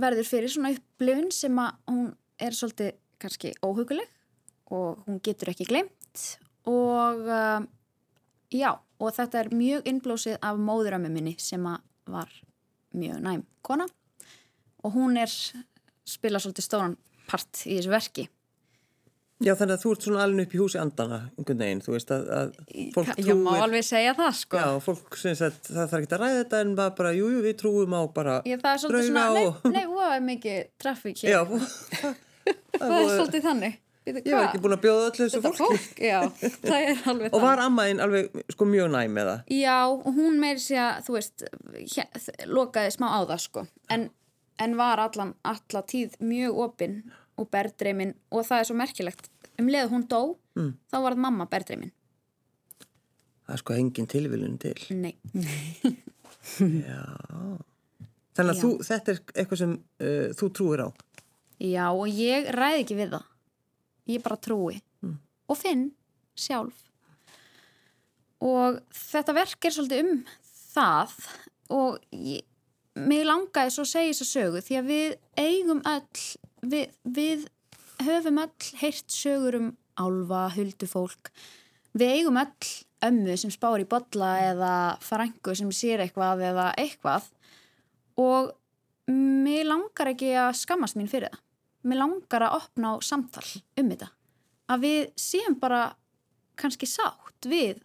verður 0.00 0.28
fyrir 0.28 0.52
svona 0.52 0.74
upplifun 0.74 1.30
sem 1.32 1.58
að 1.60 1.78
hún 1.88 2.06
er 2.42 2.56
svolítið 2.56 2.92
kannski 3.22 3.54
óhuguleg 3.64 4.10
og 4.74 5.04
hún 5.06 5.20
getur 5.24 5.52
ekki 5.52 5.68
glemt 5.68 6.24
og 6.68 7.24
uh, 7.28 7.64
já, 8.52 8.70
og 8.74 9.14
þetta 9.16 9.40
er 9.40 9.52
mjög 9.54 9.88
innblósið 9.88 10.38
af 10.44 10.60
móðurammu 10.60 11.12
minni 11.12 11.36
sem 11.40 11.64
að 11.68 11.80
var 12.12 12.32
mjög 12.92 13.20
næm 13.24 13.44
kona. 13.64 13.88
Og 14.84 14.92
hún 14.92 15.16
er 15.16 15.32
spila 16.04 16.40
svolítið 16.40 16.66
stóran 16.66 16.96
part 17.24 17.64
í 17.64 17.78
þessu 17.78 17.92
verki 17.92 18.28
Já, 19.42 19.50
þannig 19.58 19.74
að 19.74 19.82
þú 19.82 19.92
ert 19.94 20.04
svona 20.06 20.24
alveg 20.24 20.46
upp 20.46 20.52
í 20.54 20.58
húsi 20.60 20.78
andana 20.78 21.16
einhvern 21.34 21.62
veginn, 21.64 21.80
þú 21.82 21.94
veist 21.96 22.12
að, 22.14 22.26
að 22.38 22.52
fólk 22.94 23.08
trúir... 23.10 23.26
Ég 23.26 23.40
má 23.40 23.50
alveg 23.64 23.86
segja 23.86 24.12
það, 24.14 24.36
sko. 24.38 24.60
Já, 24.60 24.68
fólk 24.84 25.16
syns 25.18 25.42
að 25.42 25.56
það 25.66 25.80
þarf 25.80 25.96
ekki 25.98 26.14
að 26.14 26.22
ræða 26.22 26.36
þetta 26.38 26.60
en 26.64 26.74
bara, 26.78 26.94
bara 27.00 27.14
jú, 27.16 27.30
jú, 27.34 27.40
við 27.42 27.56
trúum 27.64 27.96
á 27.98 28.02
bara 28.14 28.36
Ég, 28.46 28.60
það 28.62 28.70
er 28.70 28.82
svolítið 28.84 29.08
svona, 29.08 29.24
og... 29.40 29.64
nei, 29.66 29.74
nei, 29.74 29.88
hvað 29.90 30.12
er 30.14 30.22
mikið 30.28 30.60
trafík 30.84 31.24
hér? 31.24 31.32
Já, 31.34 31.40
það 32.78 32.94
er 33.00 33.10
svolítið 33.10 33.48
þannig. 33.48 33.80
Ég 34.04 34.18
hef 34.20 34.42
ekki 34.50 34.60
búin 34.60 34.76
að 34.76 34.82
bjóða 34.84 35.04
öllu 35.08 35.26
þessu 35.26 35.38
fólki. 35.40 35.60
Fólk, 35.64 36.00
já, 36.04 36.18
það 36.68 36.74
er 36.76 36.90
alveg 36.92 37.04
þannig. 37.06 37.30
Og 37.34 37.44
var 37.44 37.62
ammaðinn 37.64 38.02
alveg 38.04 38.42
sko 38.52 38.66
mjög 38.68 38.90
næm 38.92 39.14
með 39.16 39.30
það? 39.30 39.54
Já, 39.56 39.78
og 39.88 40.10
hún 40.18 40.36
meiri 40.42 40.60
sig 40.60 40.80
að, 40.82 40.98
þú 41.06 41.16
veist, 41.16 41.44
hér, 41.94 42.26
lokaði 42.52 42.92
smá 42.92 43.06
á 43.16 43.20
það, 43.24 43.40
sko. 43.46 43.64
En, 43.96 44.04
en 44.60 44.76
var 44.76 45.00
allan, 45.06 45.32
og 47.40 47.50
berðdreimin 47.52 48.14
og 48.30 48.46
það 48.46 48.62
er 48.62 48.68
svo 48.68 48.78
merkilegt 48.78 49.30
um 49.60 49.70
leið 49.70 49.92
hún 49.92 50.06
dó, 50.10 50.34
mm. 50.58 50.72
þá 50.90 50.96
var 51.04 51.18
mamma 51.26 51.46
berðdreimin. 51.50 51.92
Það 53.44 53.54
er 53.54 53.60
sko 53.60 53.76
engin 53.76 54.08
tilviljun 54.10 54.58
til. 54.62 54.76
Nei. 54.96 55.14
Já. 56.88 57.02
Þannig 58.34 58.50
að 58.50 58.62
þú, 58.62 58.70
þetta 58.84 59.12
er 59.12 59.20
eitthvað 59.34 59.60
sem 59.60 59.74
uh, 59.76 60.30
þú 60.34 60.48
trúir 60.56 60.84
á. 60.84 60.88
Já, 61.62 61.84
og 61.92 62.08
ég 62.10 62.48
ræði 62.54 62.82
ekki 62.82 62.96
við 62.98 63.12
það. 63.14 63.28
Ég 64.10 64.24
bara 64.24 64.40
trúi. 64.42 64.80
Mm. 65.04 65.18
Og 65.52 65.60
finn 65.60 65.84
sjálf. 66.34 66.80
Og 68.44 68.80
þetta 68.96 69.36
verk 69.36 69.68
er 69.68 69.76
svolítið 69.76 70.02
um 70.02 70.18
það 70.74 71.14
og 71.74 72.00
ég, 72.10 72.42
mig 72.98 73.24
langaði 73.24 73.72
svo 73.72 73.86
segja 73.88 74.12
þess 74.12 74.24
að 74.24 74.32
sögu 74.32 74.64
því 74.66 74.80
að 74.80 74.90
við 74.90 75.14
eigum 75.40 75.80
öll, 75.88 76.24
við, 76.70 76.90
við 77.04 77.46
höfum 78.04 78.40
öll 78.42 78.72
heyrt 78.80 79.12
sögur 79.12 79.58
um 79.58 79.70
álfa, 80.00 80.48
huldufólk. 80.56 81.30
Við 81.94 82.18
eigum 82.18 82.40
öll 82.40 82.72
ömmu 83.04 83.36
sem 83.38 83.52
spár 83.52 83.82
í 83.82 83.88
botla 83.88 84.34
eða 84.48 84.74
frængu 85.04 85.54
sem 85.56 85.70
sér 85.74 86.02
eitthvað 86.04 86.42
eða 86.48 86.68
eitthvað 86.80 87.28
og 88.20 88.54
mér 89.10 89.66
langar 89.68 90.12
ekki 90.14 90.32
að 90.38 90.54
skammast 90.62 90.98
mín 90.98 91.10
fyrir 91.10 91.30
það. 91.32 91.42
Mér 91.84 92.00
langar 92.00 92.46
að 92.46 92.56
opna 92.62 92.94
á 92.96 93.04
samtal 93.04 93.44
um 93.76 93.90
þetta. 93.90 94.08
Að 94.72 94.86
við 94.86 95.00
séum 95.20 95.58
bara 95.60 95.82
kannski 96.56 96.88
sátt 96.88 97.48
við, 97.50 97.82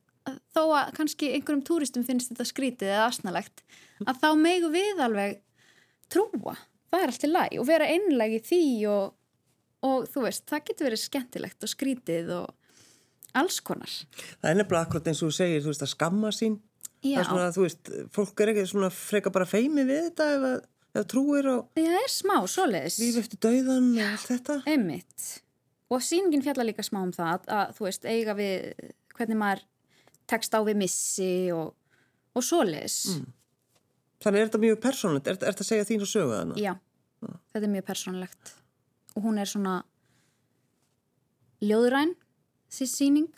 þó 0.56 0.62
að 0.78 0.94
kannski 0.96 1.34
einhverjum 1.34 1.66
túristum 1.68 2.06
finnst 2.08 2.32
þetta 2.32 2.48
skrítið 2.48 2.94
eða 2.94 3.10
asnalegt, 3.10 3.64
að 4.06 4.22
þá 4.22 4.30
megu 4.40 4.70
við 4.72 5.02
alveg 5.04 5.42
trúa. 6.14 6.56
Það 6.90 7.04
er 7.04 7.12
allt 7.14 7.26
í 7.26 7.30
læg 7.32 7.58
og 7.62 7.68
vera 7.70 7.90
einleg 7.94 8.38
í 8.38 8.40
því 8.50 8.64
og, 8.90 9.12
og 9.86 10.08
þú 10.10 10.24
veist, 10.26 10.46
það 10.50 10.64
getur 10.70 10.90
verið 10.90 11.04
skemmtilegt 11.04 11.66
og 11.68 11.72
skrítið 11.74 12.32
og 12.40 12.48
alls 13.40 13.60
konar. 13.62 13.94
Það 14.42 14.50
er 14.50 14.58
nefnilega 14.58 14.88
akkurat 14.88 15.10
eins 15.12 15.22
og 15.22 15.30
þú 15.30 15.38
segir, 15.38 15.62
þú 15.64 15.74
veist, 15.74 15.86
að 15.86 15.94
skamma 15.94 16.32
sín. 16.36 16.58
Já. 17.06 17.20
Það 17.20 17.22
er 17.22 17.30
svona, 17.30 17.52
þú 17.56 17.66
veist, 17.68 17.92
fólk 18.16 18.42
er 18.44 18.52
ekki 18.54 18.66
svona 18.74 18.90
freka 18.92 19.32
bara 19.32 19.48
feimi 19.48 19.86
við 19.88 20.10
þetta 20.10 20.30
að, 20.36 20.48
ef 21.00 21.06
trúir 21.14 21.48
og 21.54 21.80
Já, 21.80 21.86
það 21.86 22.00
er 22.02 22.14
smá, 22.16 22.36
svoleiðis. 22.50 22.98
líf 23.04 23.20
eftir 23.22 23.42
dauðan 23.46 23.92
og 23.94 24.06
allt 24.10 24.32
þetta. 24.34 24.58
Einmitt. 24.74 25.28
Og 25.90 26.04
síningin 26.06 26.44
fjalla 26.46 26.66
líka 26.68 26.84
smá 26.86 27.00
um 27.06 27.14
það 27.16 27.32
að, 27.38 27.46
að 27.60 27.76
þú 27.78 27.86
veist, 27.88 28.10
eiga 28.10 28.36
við 28.38 28.90
hvernig 29.16 29.40
maður 29.40 29.64
tekst 30.30 30.54
á 30.54 30.60
við 30.66 30.82
missi 30.82 31.32
og, 31.56 31.72
og 32.38 32.46
svoleiðis. 32.46 32.98
Mm. 33.16 33.30
Þannig 34.20 34.42
er 34.42 34.50
þetta 34.50 34.60
mjög 34.66 34.80
persónlegt, 34.84 35.28
er, 35.30 35.38
er 35.38 35.54
þetta 35.54 35.64
að 35.64 35.70
segja 35.70 35.88
þín 35.88 36.04
og 36.04 36.10
sögu 36.12 36.34
þannig? 36.36 36.58
Já, 36.60 36.74
þetta 37.54 37.62
er 37.62 37.72
mjög 37.72 37.86
persónlegt. 37.88 38.52
Og 39.16 39.24
hún 39.24 39.40
er 39.40 39.48
svona 39.50 39.76
ljóðræn, 41.64 42.12
þessi 42.68 42.88
síning 42.92 43.30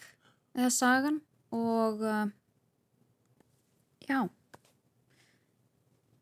eða 0.58 0.72
sagan 0.74 1.22
og 1.54 2.02
uh, 2.02 2.26
já, 4.10 4.24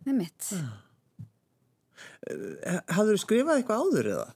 er 0.03 0.19
mitt. 0.19 0.51
Hafður 2.91 3.15
þú 3.15 3.23
skrifað 3.23 3.61
eitthvað 3.61 3.87
áður 3.87 4.13
eða? 4.17 4.29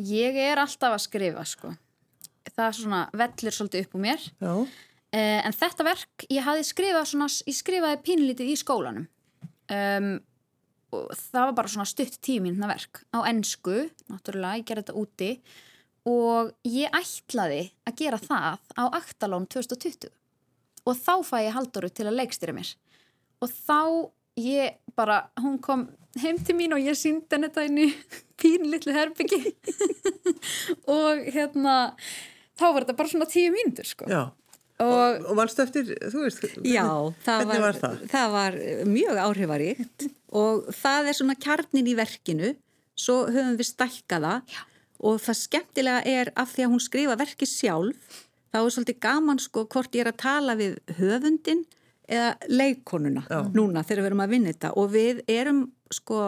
Ég 0.00 0.40
er 0.40 0.64
alltaf 0.64 0.96
að 0.96 1.04
skrifa, 1.04 1.44
sko. 1.44 1.76
Það 2.48 2.66
er 2.66 2.76
svona 2.80 3.04
vellur 3.12 3.60
svolítið 3.60 3.84
upp 3.84 3.96
úr 3.98 4.06
mér. 4.08 4.28
Uh, 4.40 4.66
en 5.12 5.52
þetta 5.52 5.84
verk, 5.84 6.30
ég 6.32 6.52
skrifað 6.64 7.08
svona, 7.12 7.32
ég 7.44 7.56
skrifaði 7.60 8.04
pínlítið 8.08 8.54
í 8.54 8.60
skólanum 8.64 9.10
um, 9.72 10.12
og 10.90 11.10
það 11.14 11.48
var 11.48 11.56
bara 11.58 11.70
svona 11.70 11.88
stutt 11.88 12.16
tíminna 12.24 12.68
verk 12.70 13.04
á 13.14 13.22
ennsku, 13.30 13.84
náttúrulega, 14.10 14.58
ég 14.58 14.68
gerði 14.68 14.86
þetta 14.86 15.00
úti. 15.00 15.32
Og 16.10 16.50
ég 16.64 16.94
ætlaði 16.96 17.60
að 17.86 17.98
gera 18.00 18.18
það 18.22 18.62
á 18.74 18.84
Aktalón 18.96 19.44
2020 19.52 20.08
og 20.88 20.96
þá 20.96 21.12
fæ 21.28 21.36
ég 21.44 21.54
Halldóru 21.54 21.90
til 21.92 22.08
að 22.08 22.16
leikstýra 22.22 22.54
mér. 22.56 22.72
Og 23.44 23.52
þá 23.52 24.10
ég 24.40 24.78
bara, 24.96 25.26
hún 25.40 25.58
kom 25.62 25.88
heim 26.20 26.40
til 26.42 26.56
mín 26.58 26.74
og 26.74 26.82
ég 26.82 26.96
síndi 26.98 27.28
henni 27.34 27.50
þetta 27.50 27.66
inn 27.68 27.82
í 27.84 27.88
pínlítið 28.40 28.96
herbyggi 28.98 29.40
og 30.96 31.24
hérna 31.30 31.76
þá 32.58 32.66
var 32.66 32.82
þetta 32.82 32.98
bara 32.98 33.12
svona 33.12 33.30
tíu 33.30 33.52
mínútur 33.54 33.88
sko. 33.88 34.08
Já. 34.10 34.22
Og, 34.80 34.94
Og, 34.96 35.28
og 35.30 35.36
vannstu 35.38 35.62
eftir, 35.64 35.92
þú 36.12 36.24
veist, 36.24 36.44
Já, 36.64 36.84
það 37.26 37.42
hvernig 37.44 37.60
var, 37.60 37.66
var 37.66 37.78
það? 37.84 38.02
það 38.14 38.34
var 38.36 38.58
mjög 38.88 39.20
áhrifaríkt 39.26 40.06
og 40.40 40.70
það 40.80 41.10
er 41.12 41.18
svona 41.20 41.36
kjarnin 41.46 41.90
í 41.90 41.96
verkinu 41.98 42.54
svo 43.00 43.22
höfum 43.32 43.56
við 43.60 43.70
stækkaða 43.74 44.34
og 45.00 45.20
það 45.24 45.38
skemmtilega 45.44 46.00
er 46.20 46.30
af 46.36 46.52
því 46.54 46.66
að 46.66 46.72
hún 46.74 46.82
skrifa 46.84 47.18
verki 47.20 47.48
sjálf 47.48 48.20
þá 48.50 48.58
er 48.64 48.72
svolítið 48.74 48.98
gaman 49.04 49.38
sko 49.40 49.66
hvort 49.70 49.94
ég 49.96 50.04
er 50.04 50.10
að 50.12 50.18
tala 50.24 50.56
við 50.58 50.78
höfundin 50.98 51.62
eða 52.10 52.32
leikonuna 52.50 53.22
Já. 53.30 53.38
núna 53.54 53.84
þegar 53.86 54.02
við 54.02 54.08
erum 54.10 54.24
að 54.24 54.32
vinna 54.34 54.50
þetta 54.52 54.72
og 54.82 54.88
við 54.96 55.20
erum 55.30 55.60
sko 55.94 56.18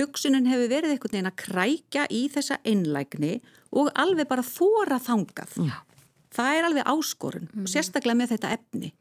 hugsunin 0.00 0.46
hefur 0.48 0.68
verið 0.70 0.94
einhvern 0.94 1.14
veginn 1.16 1.30
að 1.30 1.40
krækja 1.42 2.04
í 2.12 2.22
þessa 2.32 2.58
einlægni 2.68 3.32
og 3.72 3.90
alveg 3.98 4.28
bara 4.28 4.44
þóra 4.44 4.98
þangað 5.02 5.56
Já. 5.64 5.74
Það 6.32 6.56
er 6.58 6.68
alveg 6.68 6.90
áskorun 6.94 7.48
og 7.62 7.70
sérstaklega 7.70 8.18
með 8.18 8.34
þetta 8.36 8.52
efni. 8.56 8.92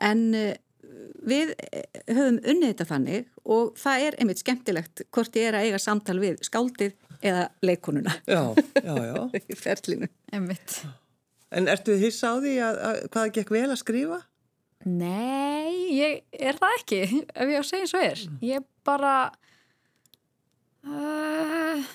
En 0.00 0.22
uh, 0.36 0.52
við 1.26 1.52
eh, 1.58 1.84
höfum 2.08 2.38
unnið 2.40 2.72
þetta 2.72 2.88
þannig 2.88 3.28
og 3.44 3.76
það 3.80 4.06
er 4.06 4.16
einmitt 4.22 4.40
skemmtilegt 4.42 5.04
hvort 5.12 5.36
ég 5.38 5.50
er 5.50 5.58
að 5.58 5.68
eiga 5.68 5.80
samtal 5.82 6.16
við 6.22 6.40
skáldið 6.46 6.96
eða 7.20 7.44
leikonuna 7.66 8.14
Já, 8.24 8.40
já, 8.80 8.94
já. 9.10 9.20
í 9.52 9.58
ferlinu. 9.58 10.08
einmitt. 10.32 10.80
En 11.50 11.68
ertu 11.68 11.96
hissa 11.98 12.32
á 12.32 12.36
því 12.40 12.56
að, 12.64 12.80
að 12.88 12.98
hvað 13.12 13.32
gekk 13.36 13.52
vel 13.56 13.66
að 13.68 13.80
skrifa? 13.82 14.20
Nei, 14.88 15.92
ég 15.92 16.20
er 16.32 16.56
það 16.56 16.76
ekki 16.78 17.00
ef 17.04 17.50
ég 17.50 17.58
á 17.58 17.62
að 17.62 17.68
segja 17.68 17.88
svo 17.90 18.00
er. 18.06 18.22
Ég 18.46 18.64
bara 18.86 19.14
uh, 20.88 21.90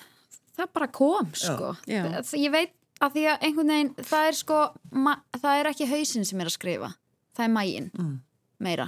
það 0.54 0.72
bara 0.76 0.90
kom 0.94 1.32
sko. 1.34 1.72
Ég 1.90 2.52
veit 2.54 2.75
að 3.00 3.12
því 3.16 3.24
að 3.32 3.42
einhvern 3.48 3.72
veginn 3.74 3.94
það 4.08 4.28
er 4.30 4.36
sko, 4.40 4.60
það 5.42 5.60
er 5.60 5.70
ekki 5.72 5.88
hausinn 5.90 6.24
sem 6.28 6.40
er 6.40 6.48
að 6.50 6.56
skrifa, 6.56 6.92
það 7.36 7.44
er 7.48 7.54
mægin 7.56 7.90
Mm. 7.98 8.14
meira 8.60 8.86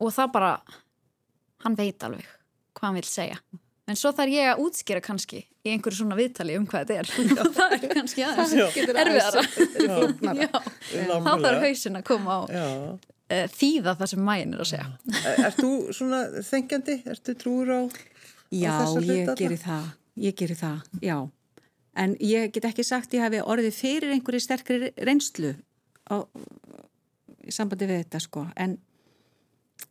og 0.00 0.10
það 0.12 0.32
bara 0.34 0.50
hann 1.64 1.76
veit 1.78 2.02
alveg 2.04 2.26
hvað 2.74 2.88
hann 2.90 2.98
vil 2.98 3.08
segja 3.08 3.38
en 3.88 3.96
svo 4.00 4.12
þarf 4.16 4.32
ég 4.32 4.50
að 4.52 4.60
útskýra 4.64 5.00
kannski 5.04 5.42
í 5.64 5.72
einhverju 5.72 5.96
svona 6.02 6.16
viðtali 6.18 6.58
um 6.58 6.66
hvað 6.68 6.90
þetta 6.90 6.98
er 7.00 7.06
það 7.56 7.72
er 7.78 7.88
kannski 7.94 8.24
aðeins 8.24 8.74
getur 8.76 8.98
erfiðara. 9.00 9.44
Já, 10.44 10.48
þá 11.24 11.32
þarf 11.40 11.62
hausinn 11.64 11.96
að 12.00 12.04
koma 12.08 12.36
á 12.36 12.40
Já. 12.52 12.66
uh, 13.32 13.46
þýða 13.56 13.94
það 14.00 14.10
sem 14.12 14.24
mægin 14.28 14.54
er 14.58 14.64
að 14.64 14.70
segja 14.74 14.88
Er- 15.24 15.40
Ert 15.48 15.60
þú 15.62 15.70
svona 15.96 16.20
þengjandi? 16.50 16.98
Ertu 17.14 17.36
trúur 17.40 17.72
á, 17.72 17.80
á 17.84 17.88
Já, 18.52 18.70
þessa 18.82 19.00
hluti 19.00 19.16
ég 19.16 19.24
alla? 19.28 19.38
geri 19.40 19.58
það, 19.64 19.88
ég 20.28 20.36
geri 20.42 20.56
það, 20.60 20.84
já. 21.02 21.16
En 21.96 22.16
ég 22.22 22.52
get 22.54 22.66
ekki 22.68 22.84
sagt 22.86 23.14
ég 23.14 23.24
hafi 23.24 23.42
orðið 23.42 23.78
fyrir 23.78 24.14
einhverju 24.14 24.42
sterkri 24.42 24.90
reynslu 25.06 25.54
á, 26.10 26.26
í 27.44 27.54
sambandi 27.54 27.88
við 27.90 28.04
þetta 28.04 28.22
sko 28.24 28.46
en, 28.56 28.78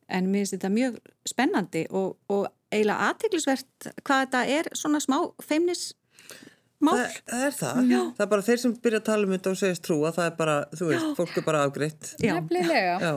en 0.08 0.30
mér 0.30 0.44
finnst 0.44 0.58
þetta 0.58 0.74
mjög 0.74 1.00
spennandi 1.30 1.86
og, 1.92 2.18
og 2.34 2.48
eiginlega 2.74 3.12
aðtiklisvert 3.12 3.92
hvað 4.04 4.26
þetta 4.26 4.44
er 4.58 4.72
svona 4.78 5.02
smá 5.04 5.20
feimnis 5.44 5.92
mál. 6.84 6.98
Það, 6.98 7.16
það 7.30 7.46
er 7.48 7.56
það. 7.60 7.80
Já. 7.88 8.02
Það 8.18 8.26
er 8.26 8.30
bara 8.34 8.46
þeir 8.48 8.62
sem 8.64 8.76
byrja 8.84 9.00
að 9.00 9.08
tala 9.10 9.28
um 9.28 9.34
þetta 9.38 9.54
og 9.54 9.60
segist 9.62 9.86
trúa, 9.88 10.12
það 10.16 10.30
er 10.30 10.36
bara, 10.40 10.58
þú 10.74 10.90
veist, 10.90 11.06
Já. 11.06 11.16
fólk 11.20 11.40
er 11.40 11.46
bara 11.48 11.64
afgreitt. 11.68 12.12
Nefnilega. 12.24 12.98
Já. 13.00 13.14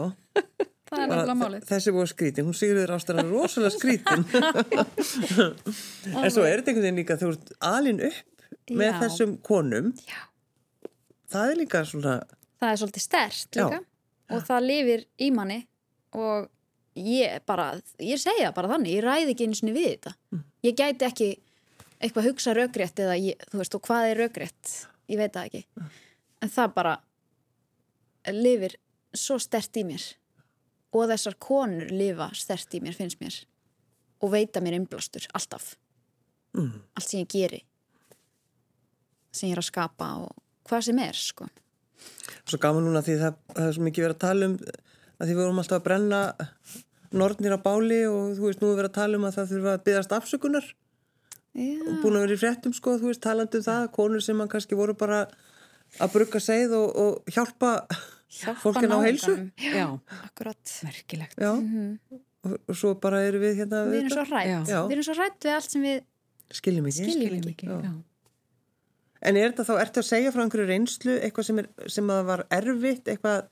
Það 0.86 1.00
er 1.00 1.10
nefnilega 1.10 1.36
málið. 1.40 1.66
Þessi 1.66 1.94
búið 1.96 2.10
skrítin, 2.12 2.46
hún 2.46 2.54
sigurður 2.54 2.94
ástæðan 2.94 3.32
rosalega 3.32 3.72
skrítin. 3.74 4.22
en 6.22 6.30
svo 6.30 6.46
er 6.46 6.60
þetta 6.60 6.70
einhvern 6.70 6.84
veginn 6.84 7.00
líka, 7.00 7.18
þú 7.18 7.32
ert 7.34 7.52
alin 7.66 8.02
upp 8.06 8.35
með 8.70 8.90
Já. 8.90 8.98
þessum 9.04 9.36
konum. 9.46 9.92
Já. 10.06 10.20
Það 11.32 11.52
er 11.52 11.60
líka 11.60 11.82
svona... 11.86 12.18
Það 12.56 12.72
er 12.72 12.80
svolítið 12.80 13.04
stert 13.04 13.58
líka 13.58 13.80
og 14.32 14.44
það 14.46 14.66
lifir 14.66 15.02
í 15.22 15.30
manni 15.34 15.58
og 16.16 16.46
ég 16.96 17.42
bara, 17.46 17.68
ég 18.02 18.20
segja 18.20 18.52
bara 18.56 18.70
þannig, 18.72 18.96
ég 18.96 19.04
ræði 19.04 19.34
ekki 19.34 19.48
eins 19.48 19.62
og 19.62 19.74
við 19.76 19.88
þetta. 19.90 20.14
Mm. 20.32 20.44
Ég 20.66 20.78
gæti 20.78 21.06
ekki 21.06 21.28
eitthvað 22.00 22.30
hugsa 22.30 22.54
raugrétt 22.56 23.02
eða 23.04 23.18
ég, 23.20 23.44
þú 23.50 23.60
veist 23.60 23.76
og 23.76 23.84
hvað 23.86 24.10
er 24.10 24.22
raugrétt, 24.22 24.72
ég 25.12 25.20
veit 25.20 25.34
það 25.34 25.50
ekki. 25.50 25.62
Mm. 25.76 25.90
En 26.44 26.54
það 26.56 26.76
bara 26.76 26.94
lifir 28.32 28.78
svo 29.16 29.38
stert 29.40 29.76
í 29.78 29.84
mér 29.86 30.04
og 30.96 31.10
þessar 31.10 31.36
konur 31.42 31.92
lifa 31.92 32.30
stert 32.36 32.74
í 32.76 32.80
mér, 32.84 32.96
finnst 32.96 33.20
mér 33.20 33.36
og 34.24 34.32
veita 34.32 34.62
mér 34.64 34.78
innblástur, 34.78 35.26
alltaf 35.36 35.74
mm. 36.56 36.72
allt 36.96 37.08
sem 37.08 37.22
ég 37.22 37.32
geri 37.32 37.62
sem 39.36 39.50
ég 39.50 39.56
er 39.56 39.62
að 39.62 39.68
skapa 39.70 40.10
og 40.24 40.34
hvað 40.66 40.88
sem 40.88 40.98
er, 41.04 41.20
sko. 41.20 41.48
Svo 42.46 42.58
gaman 42.62 42.84
núna 42.86 43.02
því 43.04 43.20
það, 43.20 43.38
það 43.54 43.68
er 43.68 43.76
svo 43.76 43.86
mikið 43.86 44.06
verið 44.06 44.16
að 44.16 44.24
tala 44.26 44.50
um 44.50 44.56
að 45.16 45.28
því 45.28 45.32
við 45.32 45.42
vorum 45.42 45.62
alltaf 45.62 45.78
að 45.80 45.86
brenna 45.86 46.20
nortnir 47.16 47.54
á 47.56 47.60
báli 47.62 48.02
og 48.10 48.34
þú 48.36 48.48
veist 48.48 48.60
nú 48.60 48.72
við 48.72 48.80
verið 48.82 48.90
að 48.90 48.98
tala 48.98 49.20
um 49.20 49.28
að 49.28 49.38
það 49.38 49.52
þurfa 49.52 49.72
að 49.76 49.86
byggast 49.86 50.16
afsökunar. 50.18 50.74
Já. 51.56 51.80
og 51.88 52.02
búin 52.02 52.18
að 52.18 52.26
vera 52.26 52.34
í 52.36 52.40
fréttum 52.40 52.72
sko, 52.76 52.98
þú 53.00 53.08
veist, 53.08 53.22
talandi 53.24 53.62
um 53.62 53.64
það 53.64 53.86
konur 53.96 54.24
sem 54.24 54.36
man 54.36 54.50
kannski 54.52 54.76
voru 54.76 54.92
bara 54.98 55.22
að 56.02 56.10
brugga 56.12 56.40
segð 56.42 56.74
og, 56.76 56.98
og 57.00 57.30
hjálpa, 57.32 57.70
hjálpa 58.28 58.60
fólkin 58.60 58.92
á 58.92 58.98
heilsu. 59.00 59.36
Já, 59.64 59.86
akkurat. 60.26 60.74
Merkilegt. 60.84 61.38
Já, 61.40 61.54
mm 61.54 61.70
-hmm. 61.72 62.20
og, 62.44 62.58
og 62.68 62.76
svo 62.76 62.94
bara 63.00 63.22
eru 63.24 63.40
við 63.40 63.62
hérna 63.62 63.86
Við 63.88 64.02
erum 64.02 64.10
svo 64.10 64.24
rætt, 64.24 64.68
við 64.68 64.92
erum 64.92 65.06
svo 65.08 65.16
rætt 65.16 65.40
við 65.44 65.54
allt 65.54 65.70
sem 65.70 65.82
við 65.82 66.04
skiljum 66.52 66.86
ekki, 66.86 67.08
skiljum 67.10 67.48
ekki. 67.48 67.66
En 69.24 69.38
er 69.38 69.52
þetta 69.52 69.64
þá, 69.68 69.74
ertu 69.84 70.02
að 70.02 70.08
segja 70.10 70.32
frá 70.34 70.42
einhverju 70.44 70.68
reynslu, 70.68 71.14
eitthvað 71.24 71.48
sem, 71.48 71.60
er, 71.62 71.70
sem 71.92 72.10
að 72.12 72.26
var 72.30 72.44
erfitt, 72.52 73.08
eitthvað 73.08 73.46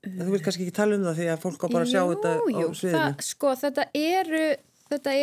Þú 0.00 0.30
vil 0.32 0.40
kannski 0.40 0.64
ekki 0.64 0.72
tala 0.78 0.96
um 0.96 1.02
það 1.04 1.18
því 1.18 1.24
að 1.28 1.42
fólk 1.42 1.64
á 1.64 1.68
bara 1.68 1.84
að 1.84 1.90
sjá 1.90 1.98
jú, 2.00 2.12
þetta 2.14 2.30
á 2.32 2.68
sviðinu. 2.78 3.24
Sko 3.26 3.50
þetta 3.60 3.84
eru, 4.00 4.44
þetta 4.88 5.16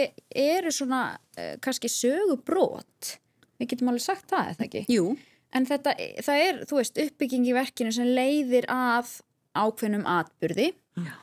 eru 0.43 0.73
svona 0.75 0.99
uh, 1.17 1.55
kannski 1.65 1.89
sögubrót. 1.89 3.15
Við 3.57 3.71
getum 3.71 3.89
alveg 3.89 4.05
sagt 4.05 4.27
það, 4.29 4.51
eða 4.51 4.67
ekki? 4.67 4.83
Jú. 4.93 5.15
En 5.57 5.65
þetta, 5.65 5.95
það 6.27 6.43
er, 6.43 6.59
þú 6.69 6.77
veist, 6.77 7.01
uppbygging 7.01 7.47
í 7.49 7.55
verkinu 7.57 7.95
sem 7.95 8.11
leiðir 8.19 8.67
að 8.69 9.15
ákveðnum 9.57 10.05
atbyrði 10.11 10.67
já. 10.69 11.15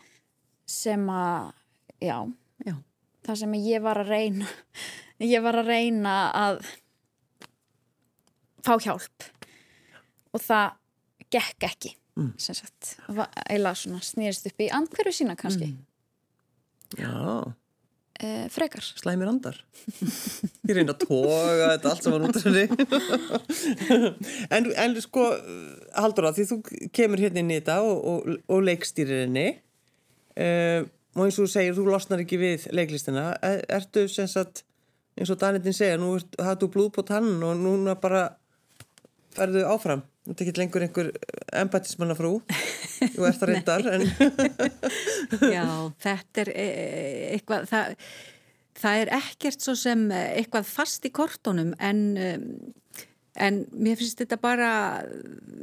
sem 0.67 1.05
að, 1.13 1.53
já, 2.03 2.17
já, 2.67 2.75
það 3.29 3.41
sem 3.45 3.59
ég 3.61 3.85
var 3.85 4.01
að 4.03 4.11
reyna, 4.17 4.49
ég 5.23 5.45
var 5.45 5.61
að 5.61 5.71
reyna 5.71 6.17
að 6.41 6.65
fá 8.65 8.75
hjálp. 8.81 9.29
Og 10.35 10.43
það 10.43 10.81
gekk 11.35 11.69
ekki 11.69 11.93
mm. 12.19 12.33
sem 12.41 12.57
sagt. 12.59 12.95
Eila 13.51 13.75
svona 13.79 14.03
snýrist 14.05 14.49
upp 14.51 14.65
í 14.65 14.71
andhverju 14.75 15.15
sína 15.21 15.37
kannski. 15.39 15.71
Mm. 15.73 15.83
Já. 16.99 17.55
E, 18.23 18.49
Frekar. 18.55 18.85
Slæmir 18.85 19.31
andar. 19.31 19.57
Ég 20.69 20.77
reyna 20.77 20.95
að 20.95 21.07
toga 21.09 21.71
þetta 21.73 21.91
allt 21.91 22.05
sem 22.05 22.15
var 22.15 22.27
út 22.29 22.39
af 22.39 22.45
henni. 22.47 22.67
En, 24.55 24.69
en 24.71 24.95
sko 25.03 25.25
haldur 25.97 26.29
á 26.31 26.37
því 26.37 26.45
þú 26.51 26.59
kemur 26.95 27.23
hérna 27.23 27.43
inn 27.43 27.51
í 27.51 27.59
þetta 27.59 27.81
og, 27.83 27.97
og, 28.11 28.29
og 28.51 28.63
leikstýrir 28.69 29.25
henni 29.25 29.49
e, 30.39 30.47
og 31.15 31.25
eins 31.25 31.39
og 31.39 31.47
þú 31.47 31.51
segir 31.51 31.75
þú 31.77 31.89
losnar 31.89 32.23
ekki 32.23 32.39
við 32.39 32.69
leiklistina. 32.75 33.33
Er, 33.43 33.65
ertu 33.81 34.07
sem 34.11 34.31
sagt 34.31 34.63
eins 35.19 35.31
og 35.31 35.41
Danitinn 35.43 35.75
segja, 35.75 35.99
nú 35.99 36.15
hattu 36.43 36.71
blúð 36.71 36.93
på 36.95 37.05
tann 37.07 37.37
og 37.43 37.59
núna 37.59 37.97
bara 37.99 38.29
ferðu 39.37 39.65
áfram 39.69 40.05
Þetta 40.25 40.41
er 40.41 40.49
ekki 40.49 40.61
lengur 40.63 40.85
einhver 40.87 41.09
embætismannafrú, 41.61 42.31
þú 43.13 43.27
ert 43.29 43.43
það 43.43 43.49
reyndar. 43.51 43.89
En... 43.93 44.05
Já, 45.53 45.67
þetta 46.01 46.41
er 46.47 46.51
e, 46.55 46.65
eitthvað, 47.35 47.67
það, 47.69 47.99
það 48.81 49.01
er 49.03 49.11
ekkert 49.19 49.67
svo 49.67 49.75
sem 49.77 50.07
eitthvað 50.15 50.71
fast 50.71 51.05
í 51.05 51.13
kortónum 51.13 51.75
en, 51.77 52.01
en 53.37 53.61
mér 53.77 54.01
finnst 54.01 54.25
þetta 54.25 54.41
bara, 54.41 54.71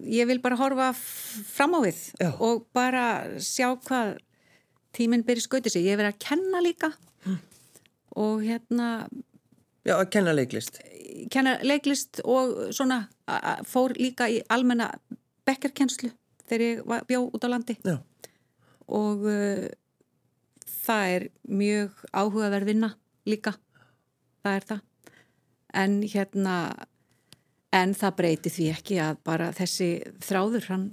ég 0.05 0.29
vil 0.29 0.37
bara 0.45 0.59
horfa 0.61 0.91
fram 0.93 1.73
á 1.73 1.79
við 1.87 2.05
Já. 2.21 2.29
og 2.37 2.67
bara 2.77 3.07
sjá 3.41 3.71
hvað 3.81 4.19
tíminn 4.93 5.25
byrja 5.25 5.47
skautið 5.47 5.73
sig. 5.73 5.89
Ég 5.89 5.95
hef 5.95 6.03
verið 6.03 6.13
að 6.13 6.23
kenna 6.27 6.61
líka 6.61 6.93
mm. 7.25 7.41
og 8.21 8.45
hérna... 8.45 8.93
Já, 9.89 9.95
að 9.97 10.09
kenna 10.13 10.37
leiklist 10.37 10.83
kenna 11.31 11.57
leiklist 11.65 12.21
og 12.23 12.69
svona 12.75 13.03
fór 13.67 13.95
líka 13.99 14.29
í 14.31 14.41
almenna 14.51 14.89
bekkerkenslu 15.47 16.11
þegar 16.47 16.65
ég 16.65 16.81
var, 16.87 17.05
bjó 17.09 17.23
út 17.29 17.47
á 17.47 17.49
landi. 17.51 17.77
Já. 17.85 17.97
og 18.91 19.23
uh, 19.23 19.67
það 20.83 21.11
er 21.15 21.27
mjög 21.47 22.05
áhugaverð 22.11 22.71
vinna 22.73 22.93
líka. 23.29 23.55
Það 24.41 24.57
er 24.57 24.65
það. 24.71 24.81
En 25.81 26.01
hérna 26.03 26.55
en 27.71 27.93
það 27.95 28.17
breyti 28.17 28.51
því 28.51 28.65
ekki 28.73 28.97
að 28.99 29.21
bara 29.23 29.53
þessi 29.55 29.93
þráður 30.19 30.67
hann 30.67 30.89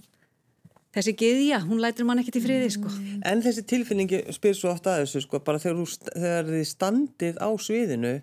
þessi 0.98 1.14
geðja, 1.18 1.60
hún 1.66 1.82
lætir 1.82 2.06
mann 2.08 2.20
ekki 2.22 2.34
til 2.36 2.44
friði 2.44 2.70
sko. 2.74 2.90
En 3.28 3.42
þessi 3.44 3.64
tilfinningi 3.68 4.22
spyr 4.34 4.56
svo 4.56 4.72
oft 4.72 4.88
að 4.88 5.04
þessu 5.04 5.24
sko, 5.24 5.40
bara 5.44 5.60
þegar, 5.62 5.82
þegar 6.08 6.50
þið 6.52 6.64
standið 6.70 7.40
á 7.42 7.48
sviðinu 7.60 8.14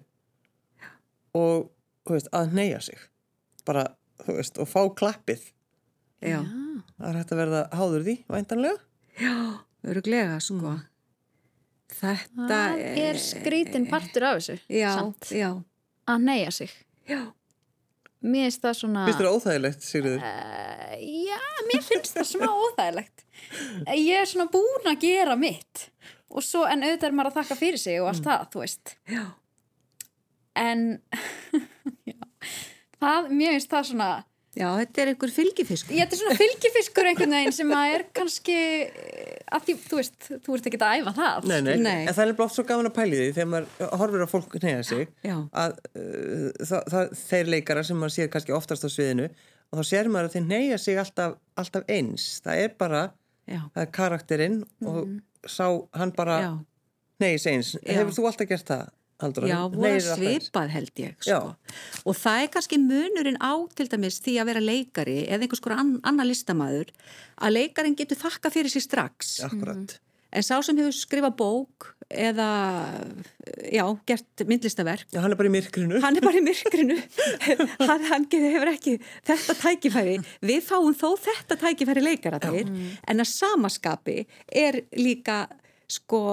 og 1.36 1.70
veist, 2.10 2.32
að 2.36 2.56
neyja 2.58 2.82
sig. 2.88 3.06
Bara, 3.68 3.86
þú 4.24 4.38
veist, 4.40 4.60
og 4.62 4.70
fá 4.72 4.82
klappið. 5.02 5.46
Já. 6.26 6.40
Það 6.96 7.08
er 7.10 7.18
hægt 7.20 7.32
að 7.34 7.42
verða 7.42 7.62
háður 7.76 8.06
því, 8.08 8.18
væntanlega. 8.32 8.84
Já, 9.20 9.36
öruglega, 9.86 10.38
sko. 10.44 10.76
Mm. 10.76 10.84
Þetta 11.96 12.60
er, 12.76 13.00
er 13.12 13.20
skrítin 13.22 13.86
partur 13.88 14.26
af 14.28 14.40
þessu 14.40 14.56
Já, 14.74 14.90
samt. 14.98 15.30
já. 15.32 15.50
Að 16.10 16.24
neyja 16.26 16.54
sig. 16.56 16.74
Já. 17.08 17.22
Mér 18.26 18.48
finnst 18.48 18.64
það 18.64 18.78
svona 18.80 19.04
Finnst 19.06 19.22
það 19.22 19.36
óþægilegt, 19.38 19.86
Sigriður? 19.86 20.24
Uh, 20.26 20.94
já, 21.30 21.40
mér 21.70 21.84
finnst 21.86 22.16
það 22.18 22.28
smá 22.32 22.48
óþægilegt. 22.50 23.26
Ég 23.94 24.18
er 24.18 24.30
svona 24.30 24.48
búin 24.52 24.90
að 24.90 25.04
gera 25.06 25.36
mitt. 25.38 25.90
Og 26.34 26.44
svo, 26.44 26.64
en 26.66 26.84
auðvitað 26.84 27.12
er 27.12 27.18
maður 27.20 27.32
að 27.32 27.38
þakka 27.40 27.58
fyrir 27.60 27.82
sig 27.82 28.00
og 28.02 28.10
allt 28.10 28.24
mm. 28.24 28.30
það, 28.32 28.48
þú 28.56 28.64
veist. 28.64 28.96
Já. 29.14 29.26
En 30.56 30.86
það, 33.04 33.30
mér 33.32 33.56
finnst 33.56 33.76
það 33.76 33.92
svona 33.92 34.14
Já, 34.56 34.70
þetta 34.80 35.02
er 35.02 35.10
einhver 35.12 35.32
fylgifiskur 35.36 35.96
Já, 35.96 36.06
þetta 36.06 36.16
er 36.16 36.20
svona 36.22 36.40
fylgifiskur 36.40 37.08
einhvern 37.10 37.34
veginn 37.36 37.56
sem 37.56 37.72
að 37.76 37.94
er 37.98 38.04
kannski 38.16 38.60
að 39.52 39.66
því, 39.66 39.74
þú 39.84 39.98
veist, 40.00 40.28
þú 40.46 40.56
ert 40.56 40.70
ekki 40.70 40.80
að 40.80 41.02
æfa 41.02 41.14
það 41.18 41.48
Nei, 41.52 41.58
nei, 41.66 41.74
nei. 41.82 41.98
en 42.06 42.16
það 42.16 42.24
er 42.24 42.38
blótt 42.38 42.56
svo 42.56 42.66
gaman 42.70 42.88
að 42.88 42.96
pæli 42.96 43.20
því 43.20 43.26
þegar 43.36 43.50
maður 43.52 43.92
horfir 44.00 44.24
á 44.24 44.28
fólk 44.32 44.56
neyja 44.64 44.86
sig 44.88 45.04
Já. 45.28 45.36
að 45.52 45.76
uh, 45.92 46.48
það, 46.62 46.88
það, 46.94 47.12
þeir 47.26 47.52
leikara 47.52 47.84
sem 47.90 48.00
maður 48.00 48.16
sér 48.16 48.32
kannski 48.32 48.56
oftast 48.56 48.88
á 48.88 48.90
sviðinu 48.96 49.28
og 49.28 49.82
þá 49.82 49.92
sér 49.92 50.12
maður 50.14 50.30
að 50.30 50.38
þeir 50.38 50.48
neyja 50.54 50.80
sig 50.86 51.02
alltaf, 51.04 51.36
alltaf 51.60 51.92
eins, 51.98 52.30
það 52.46 52.64
er 52.64 52.76
bara 52.80 53.04
Já. 53.44 53.60
það 53.60 53.84
er 53.84 53.94
karakterinn 54.00 54.62
og 54.86 55.02
mm. 55.04 55.20
sá 55.52 55.68
hann 56.00 56.16
bara 56.16 56.40
neyja 57.20 57.44
sig 57.44 57.60
eins, 57.60 57.76
hefur 57.84 58.16
þú 58.16 58.30
alltaf 58.32 58.54
gert 58.56 58.72
það? 58.72 58.95
Haldur, 59.24 59.46
Já, 59.48 59.62
voru 59.72 60.00
svipað 60.04 60.72
held 60.74 61.00
ég 61.00 61.14
sko. 61.24 61.54
og 62.04 62.18
það 62.20 62.42
er 62.42 62.50
kannski 62.52 62.80
munurinn 62.84 63.38
á 63.40 63.56
til 63.72 63.88
dæmis 63.88 64.20
því 64.20 64.34
að 64.42 64.50
vera 64.50 64.64
leikari 64.64 65.22
eða 65.24 65.46
einhvers 65.46 65.64
konar 65.64 65.80
an, 65.86 65.94
annar 66.04 66.28
listamæður 66.28 66.92
að 67.40 67.56
leikarin 67.56 67.96
getur 67.96 68.20
þakka 68.20 68.52
fyrir 68.52 68.74
sér 68.74 68.84
strax. 68.84 69.38
Mm. 69.48 69.88
en 70.36 70.44
sá 70.44 70.60
sem 70.60 70.76
hefur 70.76 70.92
skrifað 70.92 71.38
bók 71.40 71.96
eða 72.12 72.50
já, 73.72 73.86
gert 74.04 74.44
myndlistaverk 74.52 75.08
Já, 75.08 75.22
hann 75.24 75.32
er 75.32 75.40
bara 75.40 75.48
í 75.48 75.56
myrkrinu. 75.56 76.02
hann 76.04 76.20
er 76.20 76.26
bara 76.26 76.42
í 76.42 76.44
myrkrinu. 76.44 77.00
Hann, 77.88 78.04
hann 78.12 78.28
hefur 78.30 78.72
ekki 78.76 78.98
þetta 79.24 79.56
tækifæri. 79.64 80.20
Við 80.44 80.64
fáum 80.68 80.92
þó 80.92 81.16
þetta 81.24 81.56
tækifæri 81.64 82.04
leikara 82.04 82.44
til 82.44 82.66
mm. 82.68 82.98
en 83.08 83.24
að 83.24 83.32
samaskapi 83.32 84.26
er 84.52 84.84
líka 85.00 85.46
sko 85.92 86.24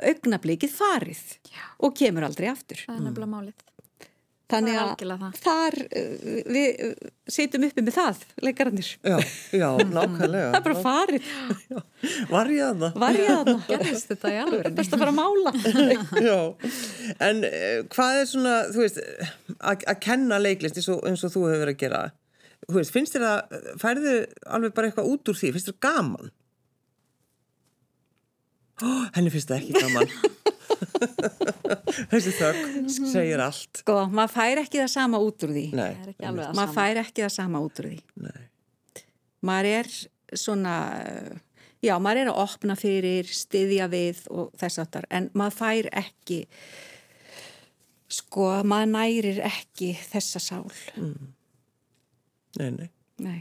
augnablikið 0.00 0.72
farið 0.78 1.20
Já. 1.50 1.62
og 1.84 1.94
kemur 1.98 2.24
aldrei 2.30 2.48
aftur. 2.52 2.80
Það 2.86 2.96
er 2.98 3.04
nefnilega 3.08 3.34
málið. 3.36 3.68
Þannig 4.52 4.74
Það 4.76 4.82
er 5.00 5.10
að 5.14 5.20
það. 5.22 5.36
þar 5.40 5.74
uh, 5.80 6.24
við 6.52 6.80
uh, 6.84 7.10
sitjum 7.32 7.62
uppi 7.64 7.84
með 7.86 7.94
það, 7.96 8.18
leikararnir. 8.44 8.88
Já, 9.00 9.14
já, 9.56 9.68
nákvæmlega. 9.96 10.50
Það 10.52 10.58
er 10.58 10.64
bara 10.66 10.82
farið, 10.84 11.30
Var 12.34 12.50
ég 12.52 12.64
að 12.66 12.82
það? 12.82 12.98
var 13.04 13.16
ég 13.20 13.30
þarna. 13.30 13.54
Gerðist 13.70 14.10
þetta 14.12 14.32
í 14.34 14.40
alveg? 14.42 14.68
Best 14.76 14.92
að 14.96 15.04
fara 15.06 15.14
að 15.14 15.20
mála. 15.22 15.54
Já, 16.28 16.36
en 17.30 17.40
uh, 17.48 17.78
hvað 17.96 18.18
er 18.20 18.28
svona, 18.34 18.52
þú 18.74 18.84
veist, 18.84 19.00
að 19.72 19.86
að 19.94 20.02
kenna 20.04 20.42
leiklist 20.44 20.82
eins 20.82 20.90
og, 20.92 21.00
eins 21.08 21.24
og 21.24 21.32
þú 21.32 21.46
hefur 21.48 21.64
verið 21.64 21.78
að 21.78 21.82
gera, 21.86 22.02
þú 22.68 22.76
veist, 22.82 22.92
finnst 22.98 23.16
þér 23.16 23.26
að, 23.30 23.56
færðu 23.86 24.16
alveg 24.58 24.76
bara 24.76 24.90
eitthvað 24.92 25.12
út 25.16 25.32
úr 25.32 25.40
því, 25.40 25.54
finnst 25.56 25.72
þér 25.72 25.80
gaman? 25.88 26.32
Ó, 28.82 28.90
henni 29.16 29.30
finnst 29.30 29.50
það 29.52 29.60
ekki 29.62 29.72
gaman. 29.82 30.08
Þessi 32.12 32.32
þögg 32.36 32.88
segir 33.12 33.40
allt. 33.44 33.80
Sko, 33.82 33.96
maður 34.12 34.32
fær 34.34 34.60
ekki 34.64 34.80
það 34.82 34.90
sama 34.92 35.20
út 35.22 35.44
úr 35.46 35.52
því. 35.54 35.64
Nei, 35.78 35.92
Það 35.92 36.02
er 36.02 36.12
ekki 36.12 36.26
alveg 36.28 36.44
það 36.48 36.56
Maður 36.58 36.72
sama. 36.72 36.76
fær 36.80 37.00
ekki 37.02 37.24
það 37.24 37.32
sama 37.36 37.62
út 37.66 37.80
úr 37.82 37.88
því. 37.92 37.98
nei, 38.26 38.42
Maður 39.42 39.68
er 39.72 39.90
svona, 40.38 40.74
já, 41.82 41.92
maður 42.02 42.20
er 42.24 42.30
að 42.32 42.40
opna 42.44 42.76
fyrir, 42.78 43.30
styðja 43.34 43.88
við 43.92 44.20
og 44.30 44.50
þess 44.60 44.82
aftar, 44.84 45.06
en 45.10 45.26
maður 45.38 45.56
fær 45.58 45.88
ekki, 46.02 46.40
sko, 48.12 48.48
maður 48.68 48.92
nærir 48.94 49.40
ekki 49.48 49.92
þessa 50.12 50.42
sál. 50.42 50.66
nei, 52.58 52.70
nei. 52.70 52.90
Nei. 53.22 53.40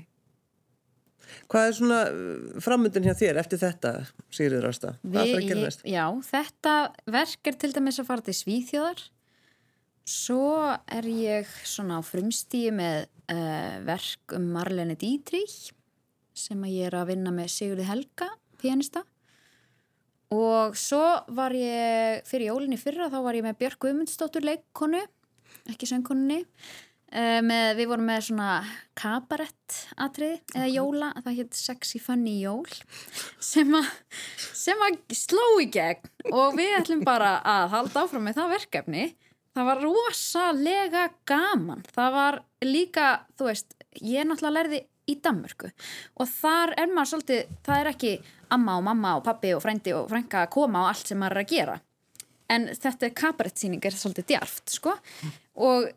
Hvað 1.52 1.68
er 1.68 1.74
svona 1.76 2.02
framöndin 2.64 3.04
hjá 3.04 3.16
þér 3.20 3.42
eftir 3.42 3.60
þetta, 3.60 3.90
Sigriður 4.32 4.70
Ásta? 4.70 4.94
Hvað 5.04 5.26
fyrir 5.28 5.42
að 5.42 5.50
gera 5.50 5.66
næst? 5.66 5.82
já, 5.84 6.06
þetta 6.30 6.76
verk 7.18 7.50
er 7.52 7.58
til 7.60 7.72
dæmis 7.76 8.00
að 8.00 8.08
fara 8.08 8.26
til 8.28 8.38
Svíþjóðar 8.38 9.04
svo 10.08 10.48
er 10.90 11.08
ég 11.12 11.50
svona 11.68 12.00
á 12.00 12.02
frumstíu 12.06 12.72
með 12.76 13.06
uh, 13.32 13.78
verk 13.88 14.36
um 14.38 14.48
Marlene 14.56 14.98
Dietrich 15.00 15.72
sem 16.38 16.62
að 16.64 16.76
ég 16.78 16.90
er 16.90 16.98
að 16.98 17.12
vinna 17.12 17.34
með 17.36 17.52
Sigurði 17.54 17.88
Helga, 17.90 18.30
pianista 18.62 19.04
og 20.32 20.78
svo 20.80 21.04
var 21.36 21.54
ég 21.56 22.24
fyrir 22.30 22.54
jólinni 22.54 22.80
fyrra 22.80 23.12
þá 23.12 23.20
var 23.26 23.38
ég 23.38 23.46
með 23.46 23.60
Björk 23.60 23.82
Guðmundsdóttur 23.84 24.48
leikkonu 24.48 25.04
ekki 25.70 25.90
söngkonunni 25.90 26.46
með, 27.12 27.74
við 27.76 27.89
vorum 27.91 28.08
með 28.08 28.21
svona 28.30 28.52
kabarett 28.95 29.80
atriði 30.00 30.38
eða 30.56 30.69
jóla, 30.71 31.10
það 31.26 31.39
hétt 31.41 31.58
Sexy 31.60 32.00
Funny 32.00 32.38
Jól 32.39 32.67
sem 33.43 33.74
að 33.76 33.89
sem 34.62 34.86
að 34.86 35.02
sló 35.17 35.47
í 35.60 35.67
gegn. 35.74 36.08
Og 36.32 36.56
við 36.60 36.78
ætlum 36.78 37.04
bara 37.08 37.38
að 37.43 37.67
halda 37.76 38.06
áfram 38.06 38.26
með 38.28 38.39
það 38.39 38.56
verkefni. 38.56 39.06
Það 39.52 39.67
var 39.67 39.84
rosalega 39.84 41.06
gaman. 41.28 41.84
Það 41.91 42.15
var 42.15 42.39
líka, 42.63 43.08
þú 43.36 43.50
veist 43.50 43.76
ég 44.00 44.28
náttúrulega 44.28 44.56
lærði 44.62 44.82
í 45.12 45.17
Danmörku. 45.19 45.71
Og 46.21 46.30
þar 46.30 46.76
er 46.80 46.91
maður 46.91 47.12
svolítið 47.15 47.56
það 47.65 47.82
er 47.82 47.91
ekki 47.91 48.12
amma 48.56 48.78
og 48.80 48.86
mamma 48.88 49.15
og 49.19 49.26
pappi 49.26 49.52
og 49.56 49.63
frændi 49.63 49.95
og 49.95 50.12
frænka 50.12 50.45
að 50.45 50.54
koma 50.56 50.86
á 50.88 50.89
allt 50.91 51.12
sem 51.12 51.19
maður 51.19 51.41
er 51.41 51.43
að 51.43 51.56
gera. 51.56 51.80
En 52.52 52.67
þetta 52.76 53.08
er 53.08 53.15
kabarettsýning 53.15 53.86
er 53.88 53.95
svolítið 53.95 54.30
djarft, 54.34 54.71
sko. 54.76 54.95
Og 55.63 55.88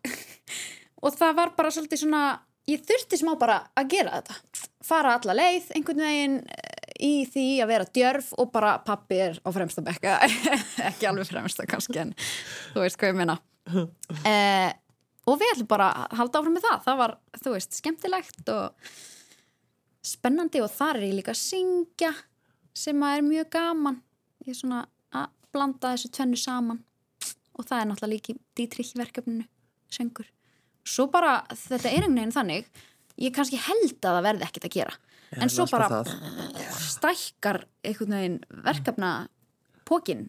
og 1.05 1.17
það 1.19 1.39
var 1.39 1.55
bara 1.57 1.73
svolítið 1.75 2.05
svona 2.05 2.25
ég 2.71 2.85
þurfti 2.85 3.19
smá 3.21 3.35
bara 3.41 3.59
að 3.77 3.91
gera 3.93 4.21
þetta. 4.21 4.69
Fara 4.85 5.17
alla 5.19 5.37
leið, 5.37 5.71
einhvern 5.77 6.05
veginn 6.05 6.37
eh, 6.45 6.95
í 7.05 7.13
því 7.29 7.47
að 7.65 7.73
vera 7.73 7.89
djörf 7.99 8.31
og 8.41 8.53
bara 8.55 8.77
pappi 8.85 9.19
er 9.27 9.41
á 9.45 9.49
fremsta 9.53 9.85
bekka 9.85 10.17
ekki 10.91 11.09
alveg 11.09 11.29
fremsta 11.29 11.67
kannski 11.69 12.01
en 12.05 12.15
þú 12.73 12.85
veist 12.85 13.01
hvað 13.01 13.13
ég 13.13 13.21
meina. 13.21 13.39
Eh, 14.29 14.71
og 15.29 15.41
við 15.41 15.55
ætlum 15.55 15.71
bara 15.71 15.91
að 16.05 16.17
halda 16.21 16.41
áfram 16.41 16.57
með 16.57 16.67
það. 16.69 16.81
Það 16.87 17.03
var, 17.03 17.17
þú 17.41 17.55
veist, 17.57 17.79
skemmtilegt 17.81 18.55
og 18.55 18.95
spennandi 20.05 20.61
og 20.65 20.73
þar 20.73 21.01
er 21.01 21.09
ég 21.09 21.19
líka 21.21 21.33
að 21.33 21.41
syngja 21.41 22.13
sem 22.77 23.07
að 23.07 23.19
er 23.19 23.29
mjög 23.29 23.53
gaman. 23.55 24.01
Ég 24.45 24.53
er 24.53 24.61
svona 24.61 24.85
að 25.15 25.31
blanda 25.55 25.95
þessu 25.95 26.13
tvennu 26.13 26.41
saman. 26.41 26.83
Og 27.55 27.65
það 27.69 27.81
er 27.81 27.89
náttúrulega 27.89 28.13
líki 28.17 28.37
Dietrich 28.59 28.97
verkefninu, 28.99 29.45
söngur 29.93 30.27
svo 30.85 31.09
bara, 31.13 31.39
þetta 31.51 31.89
er 31.89 31.97
einhvern 31.97 32.19
veginn 32.21 32.35
þannig 32.35 32.69
ég 33.25 33.35
kannski 33.35 33.61
held 33.61 33.99
að 34.01 34.19
það 34.19 34.27
verði 34.29 34.49
ekkert 34.49 34.69
að 34.69 34.77
gera. 34.79 34.97
En 35.35 35.51
svo 35.51 35.67
bara 35.71 36.03
stækkar 36.79 37.65
einhvern 37.83 38.17
veginn 38.19 38.39
verkefna 38.67 39.13
pókin 39.89 40.29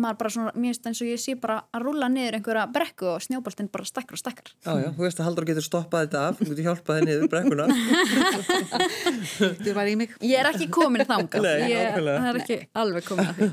maður 0.00 0.18
bara 0.22 0.30
svona, 0.32 0.52
mér 0.56 0.72
finnst 0.72 0.86
eins 0.88 1.00
og 1.04 1.08
ég 1.10 1.20
sé 1.20 1.34
bara 1.40 1.56
að 1.74 1.82
rúla 1.86 2.08
niður 2.12 2.36
einhverja 2.38 2.64
brekku 2.72 3.08
og 3.12 3.22
snjóboltinn 3.24 3.68
bara 3.72 3.84
stækkar 3.88 4.16
og 4.16 4.20
stækkar 4.22 4.52
Já, 4.64 4.72
já, 4.80 4.88
þú 4.96 5.04
veist 5.04 5.20
að 5.20 5.26
Haldur 5.28 5.46
getur 5.50 5.66
stoppað 5.66 6.06
þetta 6.06 6.22
af, 6.30 6.38
þú 6.40 6.48
getur 6.52 6.66
hjálpað 6.68 6.98
henni 7.00 7.16
yfir 7.16 7.30
brekkuna. 7.32 7.66
Þú 9.62 9.74
var 9.76 9.90
í 9.90 9.94
mig. 10.00 10.14
ég 10.24 10.38
er 10.40 10.48
ekki 10.52 10.68
komin 10.72 11.04
þangað 11.08 11.44
Nei, 11.46 11.70
ég, 11.72 11.82
nákvæmlega. 11.92 12.18
það 12.18 12.30
er 12.32 12.40
ekki 12.42 12.58
alveg 12.82 13.06
komin 13.08 13.28
að 13.28 13.34
því 13.38 13.46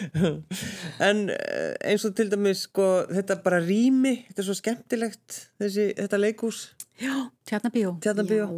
En 1.10 1.22
eh, 1.34 1.74
eins 1.92 2.04
og 2.08 2.14
til 2.18 2.28
dæmis, 2.32 2.64
sko, 2.68 2.86
þetta 3.10 3.38
bara 3.44 3.60
rými, 3.64 4.14
þetta 4.28 4.42
er 4.42 4.48
svo 4.50 4.56
skemmtilegt, 4.58 5.40
þessi, 5.60 5.88
þetta 5.98 6.20
leikús, 6.20 6.62
Já, 7.00 7.14
tjarnabíó. 7.48 7.94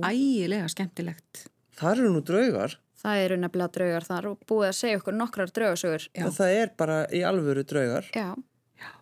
Ægilega 0.02 0.66
skemmtilegt. 0.72 1.44
þar 1.78 2.00
eru 2.02 2.10
nú 2.16 2.22
draugar, 2.26 2.74
það 3.02 3.22
eru 3.26 3.36
nefnilega 3.42 3.74
draugar 3.76 4.06
þar 4.08 4.28
og 4.32 4.42
búið 4.48 4.68
að 4.70 4.76
segja 4.78 4.98
okkur 5.00 5.16
nokkrar 5.18 5.50
draugasögur 5.56 6.08
það 6.38 6.52
er 6.58 6.72
bara 6.78 6.98
í 7.10 7.22
alvöru 7.26 7.64
draugar. 7.66 8.08
já, 8.14 8.28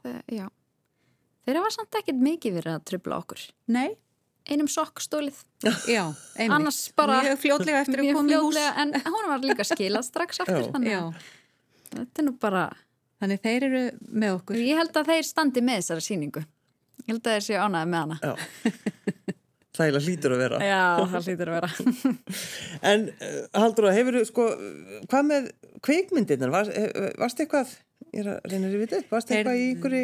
já. 0.05 0.21
já. 0.41 0.47
þeir 1.47 1.59
hafa 1.61 1.73
samt 1.77 1.99
ekkert 2.01 2.23
mikið 2.25 2.57
verið 2.61 2.77
að 2.79 2.87
trubla 2.93 3.19
okkur 3.23 3.43
Nei, 3.77 3.89
einum 4.51 4.69
sokk 4.73 5.03
stólið 5.05 5.43
já, 5.97 6.05
einmitt. 6.37 6.55
annars 6.57 6.81
bara 6.97 7.21
Mjög 7.27 7.43
fljótlega 7.45 7.83
eftir 7.85 8.03
að 8.05 8.13
koma 8.17 8.33
í 8.33 8.41
hús. 8.41 8.61
en 8.85 8.95
hún 9.05 9.29
var 9.33 9.45
líka 9.45 9.67
skilað 9.69 10.07
strax 10.09 10.41
aftur 10.47 10.65
Já. 10.65 10.71
þannig 10.77 10.95
Já, 10.95 11.03
að 11.03 11.29
þetta 11.99 12.23
er 12.23 12.29
nú 12.31 12.37
bara 12.41 12.65
þannig 13.21 13.43
þeir 13.45 13.67
eru 13.69 13.83
með 14.23 14.37
okkur. 14.39 14.57
ég 14.65 14.79
held 14.81 14.97
að 14.97 15.13
þeir 15.13 15.27
standi 15.29 15.61
með 15.67 15.83
þessari 15.83 16.07
síningu 16.09 16.45
ég 17.05 17.13
held 17.13 17.21
að 17.27 17.35
þeir 17.37 17.47
séu 17.51 17.61
ánæði 17.67 17.91
með 17.93 18.01
hana 18.07 18.19
Já, 18.25 18.33
það 19.81 20.07
hlýtur 20.07 20.35
að 20.35 20.43
vera. 20.45 20.59
já, 20.65 20.83
það 21.13 21.29
hlýtur 21.29 21.51
að 21.51 21.57
vera 21.59 21.71
En 22.93 23.07
uh, 23.11 23.39
Haldur, 23.61 23.89
hefur 23.97 24.19
þú, 24.19 24.25
sko, 24.29 24.49
hvað 25.11 25.29
með 25.31 25.49
kveikmyndirnar, 25.87 26.53
Var, 26.55 26.73
eh, 26.77 27.09
varst 27.21 27.41
eitthvað, 27.43 27.73
ég 28.11 28.23
er 28.25 28.31
að 28.35 28.53
reyna 28.53 28.71
að 28.71 28.77
þetta 28.85 29.01
upp, 29.01 29.11
varst 29.15 29.33
eitthvað 29.35 29.61
í 29.61 29.67
ykkur 29.75 29.97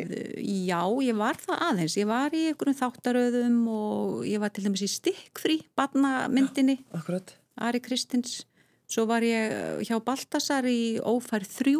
Já, 0.67 0.81
ég 1.07 1.19
var 1.21 1.41
það 1.43 1.65
aðeins. 1.69 1.97
Ég 2.01 2.11
var 2.11 2.37
í 2.37 2.43
einhverjum 2.51 2.79
þáttaröðum 2.81 3.59
og 3.77 4.27
ég 4.29 4.43
var 4.43 4.53
til 4.55 4.67
dæmis 4.67 4.85
í 4.87 4.91
stikkfrí, 4.93 5.61
barnamyndinni, 5.79 6.79
akkurat, 6.97 7.35
Ari 7.67 7.81
Kristins. 7.85 8.45
Svo 8.87 9.07
var 9.11 9.25
ég 9.27 9.53
eh, 9.53 9.85
hjá 9.87 9.99
Baltasar 10.05 10.67
í 10.71 10.97
Ófærð 11.03 11.51
3. 11.59 11.77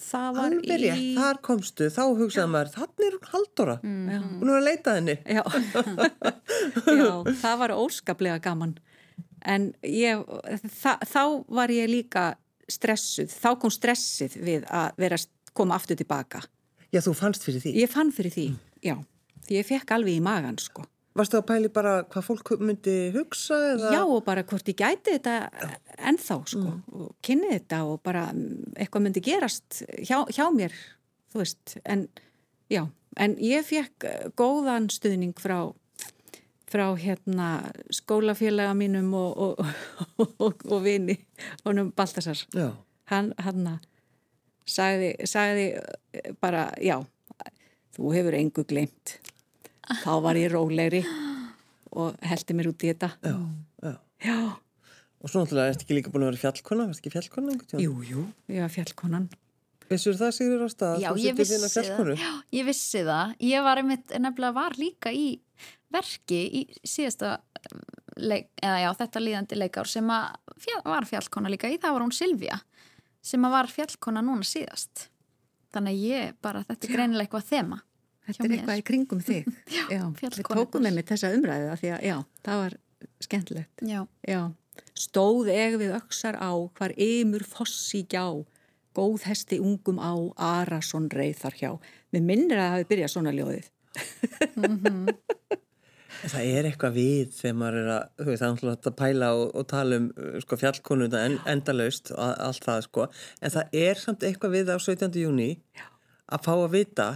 Það 0.00 0.28
var 0.36 0.46
alveg 0.48 0.80
rétt, 0.80 1.00
í... 1.00 1.08
þar 1.18 1.40
komstu, 1.44 1.88
þá 1.92 2.02
hugsaði 2.18 2.50
maður, 2.54 2.70
þannig 2.76 3.06
er 3.06 3.16
hún 3.16 3.30
Haldóra, 3.34 3.74
hún 3.84 4.48
er 4.48 4.56
að 4.56 4.64
leita 4.64 4.94
henni. 4.96 5.16
Já. 5.28 5.42
Já, 7.00 7.10
það 7.42 7.58
var 7.60 7.74
óskaplega 7.76 8.38
gaman. 8.44 8.78
En 9.44 9.70
ég, 9.84 10.24
þa, 10.80 10.96
þá 11.08 11.22
var 11.60 11.72
ég 11.72 11.90
líka 11.90 12.24
stressuð. 12.70 13.32
Þá 13.32 13.50
kom 13.60 13.72
stressið 13.74 14.38
við 14.40 14.66
að 14.68 15.04
vera 15.04 15.20
koma 15.56 15.76
aftur 15.76 15.98
tilbaka. 16.00 16.42
Já, 16.90 17.02
þú 17.04 17.14
fannst 17.18 17.44
fyrir 17.46 17.62
því. 17.62 17.74
Ég 17.82 17.92
fann 17.92 18.12
fyrir 18.14 18.34
því, 18.34 18.46
já. 18.84 18.96
Því 19.46 19.60
ég 19.60 19.68
fekk 19.68 19.94
alveg 19.96 20.18
í 20.18 20.24
magan, 20.24 20.58
sko. 20.60 20.84
Varstu 21.18 21.40
að 21.40 21.46
pæli 21.48 21.68
bara 21.74 21.96
hvað 22.06 22.26
fólk 22.28 22.52
myndi 22.62 22.94
hugsa 23.14 23.56
eða? 23.72 23.90
Já, 23.96 24.00
og 24.04 24.22
bara 24.26 24.44
hvort 24.46 24.68
ég 24.70 24.78
gæti 24.78 25.16
þetta 25.16 25.70
ennþá, 26.06 26.36
sko. 26.52 26.74
Og 26.94 27.10
kynni 27.26 27.50
þetta 27.56 27.82
og 27.90 27.98
bara 28.06 28.28
mm, 28.30 28.76
eitthvað 28.76 29.06
myndi 29.06 29.22
gerast 29.26 29.82
hjá, 29.98 30.22
hjá 30.30 30.44
mér, 30.54 30.76
þú 31.32 31.42
veist. 31.42 31.74
En, 31.82 32.06
já, 32.70 32.84
en 33.18 33.34
ég 33.42 33.66
fekk 33.66 34.06
eh, 34.06 34.30
góðan 34.38 34.86
stuðning 34.94 35.34
frá 35.42 35.72
frá 36.70 36.86
hérna 36.94 37.72
skólafélaga 37.90 38.74
mínum 38.78 39.10
og, 39.18 39.38
og, 39.58 39.66
og, 40.46 40.62
og 40.70 40.84
vini 40.84 41.16
honum 41.64 41.90
Baltasar 41.96 42.38
Já, 42.54 42.70
hann, 43.10 43.32
hann 43.42 43.66
sagði, 44.70 45.16
sagði 45.26 45.66
eh, 45.74 46.30
bara 46.38 46.68
já, 46.78 47.00
þú 47.96 48.14
hefur 48.14 48.38
engu 48.38 48.64
glemt 48.70 49.16
þá 50.04 50.12
var 50.24 50.38
ég 50.40 50.52
rólegri 50.54 51.04
og 51.90 52.18
heldi 52.22 52.56
mér 52.56 52.70
út 52.70 52.86
í 52.86 52.92
þetta 52.92 53.12
já, 53.18 53.36
já. 53.82 53.94
já, 54.24 54.40
Og 55.20 55.28
svo 55.28 55.42
náttúrulega 55.42 55.74
ertu 55.74 55.84
ekki 55.84 55.96
líka 55.98 56.12
búin 56.12 56.24
að 56.24 56.30
vera 56.32 56.42
fjallkona, 56.46 56.86
varst 56.88 57.02
ekki 57.02 57.12
fjallkona 57.12 57.52
einhvern 57.52 57.70
tíma? 57.72 57.82
jú, 57.84 57.96
jú 58.08 58.26
ég 58.54 58.64
var 58.64 58.72
fjallkonan 58.72 59.28
Vissur 59.90 60.14
það 60.14 60.34
Sigur 60.36 60.64
Ásta? 60.68 60.92
að 60.94 61.02
Já, 61.02 61.10
ég 61.18 61.34
vissi 61.34 61.56
það. 61.58 62.10
Já, 62.14 62.30
ég 62.54 62.66
vissi 62.68 63.00
það. 63.02 63.32
Ég 63.42 63.64
var 63.66 63.80
einmitt, 63.80 64.12
nefnilega 64.22 64.54
var 64.54 64.76
líka 64.78 65.10
í 65.10 65.24
verki 65.90 66.38
í 66.60 66.60
síðasta 66.86 67.40
leik, 68.22 68.52
eða 68.62 68.76
já, 68.84 68.90
þetta 69.00 69.22
líðandi 69.24 69.58
leikár 69.58 69.90
sem 69.90 70.12
að 70.14 70.36
fjall, 70.62 70.82
var 70.86 71.08
fjallkona 71.10 71.50
líka 71.50 71.70
í, 71.70 71.80
það 71.82 71.96
var 71.96 72.04
hún 72.06 72.14
Silvía 72.14 72.60
sem 73.20 73.44
að 73.44 73.56
var 73.56 73.70
fjallkona 73.72 74.22
núna 74.24 74.46
síðast. 74.46 75.08
Þannig 75.74 75.96
að 75.96 76.06
ég 76.06 76.38
bara, 76.42 76.62
þetta 76.68 76.86
er 76.86 76.94
greinilega 76.94 77.26
eitthvað 77.26 77.50
þema. 77.50 77.80
Þetta 78.28 78.44
er 78.46 78.54
eitthvað 78.56 78.80
í 78.80 78.84
kringum 78.90 79.20
þig. 79.24 79.48
Já, 79.74 79.82
Við 79.88 80.20
fjallkonurnar. 80.20 80.60
tókum 80.60 80.84
með 80.86 80.96
mig 81.00 81.08
þessa 81.10 81.30
umræðu 81.36 81.68
af 81.72 81.80
því 81.82 81.92
að, 81.96 82.04
já, 82.10 82.16
það 82.46 82.60
var 82.64 82.76
skemmtilegt. 83.26 83.84
Já, 83.88 84.00
Já, 84.28 84.40
stóð 84.94 85.50
eg 85.54 85.76
við 85.80 85.94
öksar 85.98 86.36
á 86.38 86.50
hvar 86.78 86.94
ymur 87.00 87.44
fossi 87.48 88.04
gjá, 88.12 88.24
góð 88.96 89.24
hesti 89.28 89.58
ungum 89.62 89.98
á, 90.02 90.12
Arason 90.36 91.08
reið 91.14 91.40
þar 91.44 91.58
hjá. 91.60 91.70
Mér 92.14 92.24
minnir 92.26 92.58
að 92.60 92.66
það 92.68 92.74
hafi 92.76 92.88
byrjað 92.92 93.12
svona 93.14 93.34
ljóðið. 93.34 93.70
Það 96.20 96.42
er 96.52 96.66
eitthvað 96.68 96.96
við 96.98 97.30
þegar 97.32 97.54
maður 97.56 97.76
er 97.80 97.86
að, 97.94 98.02
þú 98.20 98.26
veist, 98.28 98.42
það 98.42 98.50
er 98.50 98.70
hægt 98.74 98.88
að 98.90 98.96
pæla 98.98 99.28
og, 99.38 99.44
og 99.56 99.66
tala 99.70 99.98
um 100.00 100.08
sko, 100.44 100.58
fjallkonuna 100.60 101.20
en, 101.28 101.36
endalaust 101.48 102.10
og 102.12 102.20
allt 102.44 102.66
það 102.66 102.82
sko, 102.88 103.06
en 103.40 103.54
það 103.54 103.76
er 103.80 104.00
samt 104.02 104.26
eitthvað 104.28 104.56
við 104.58 104.72
á 104.74 104.76
17. 104.76 105.16
júni 105.22 105.46
að 106.30 106.44
fá 106.44 106.50
að 106.58 106.66
vita 106.74 107.06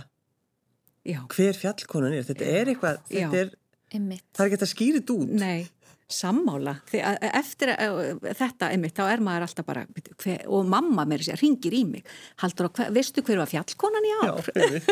Já, 1.05 1.21
hver 1.37 1.57
fjallkonan 1.61 2.17
er. 2.17 2.25
Þetta 2.25 2.51
er 2.51 2.73
eitthvað, 2.73 3.01
þetta 3.11 3.39
Já. 3.39 3.45
er, 3.45 3.55
það 4.35 4.45
er 4.59 4.67
ekki 4.69 4.93
þetta 4.99 5.17
út. 5.19 5.33
nei, 5.41 5.67
sammála. 6.15 6.75
Að 6.95 7.25
eftir 7.31 7.71
að, 7.75 7.99
þetta 8.39 8.69
einmitt, 8.73 8.95
þá 8.97 9.05
er 9.09 9.23
maður 9.25 9.47
alltaf 9.47 9.67
bara, 9.67 9.83
"Bíddu, 9.95 10.15
hver, 10.23 10.43
og 10.49 10.67
mamma 10.69 11.05
mér 11.09 11.25
ringir 11.41 11.73
í 11.73 11.83
mig. 11.89 12.05
Haldur 12.43 12.69
á, 12.69 12.89
veistu 12.93 13.23
hver 13.25 13.41
var 13.41 13.49
fjallkonan 13.51 14.05
í 14.05 14.13
Já, 14.13 14.21
ár? 14.31 14.51
einmitt. 14.55 14.91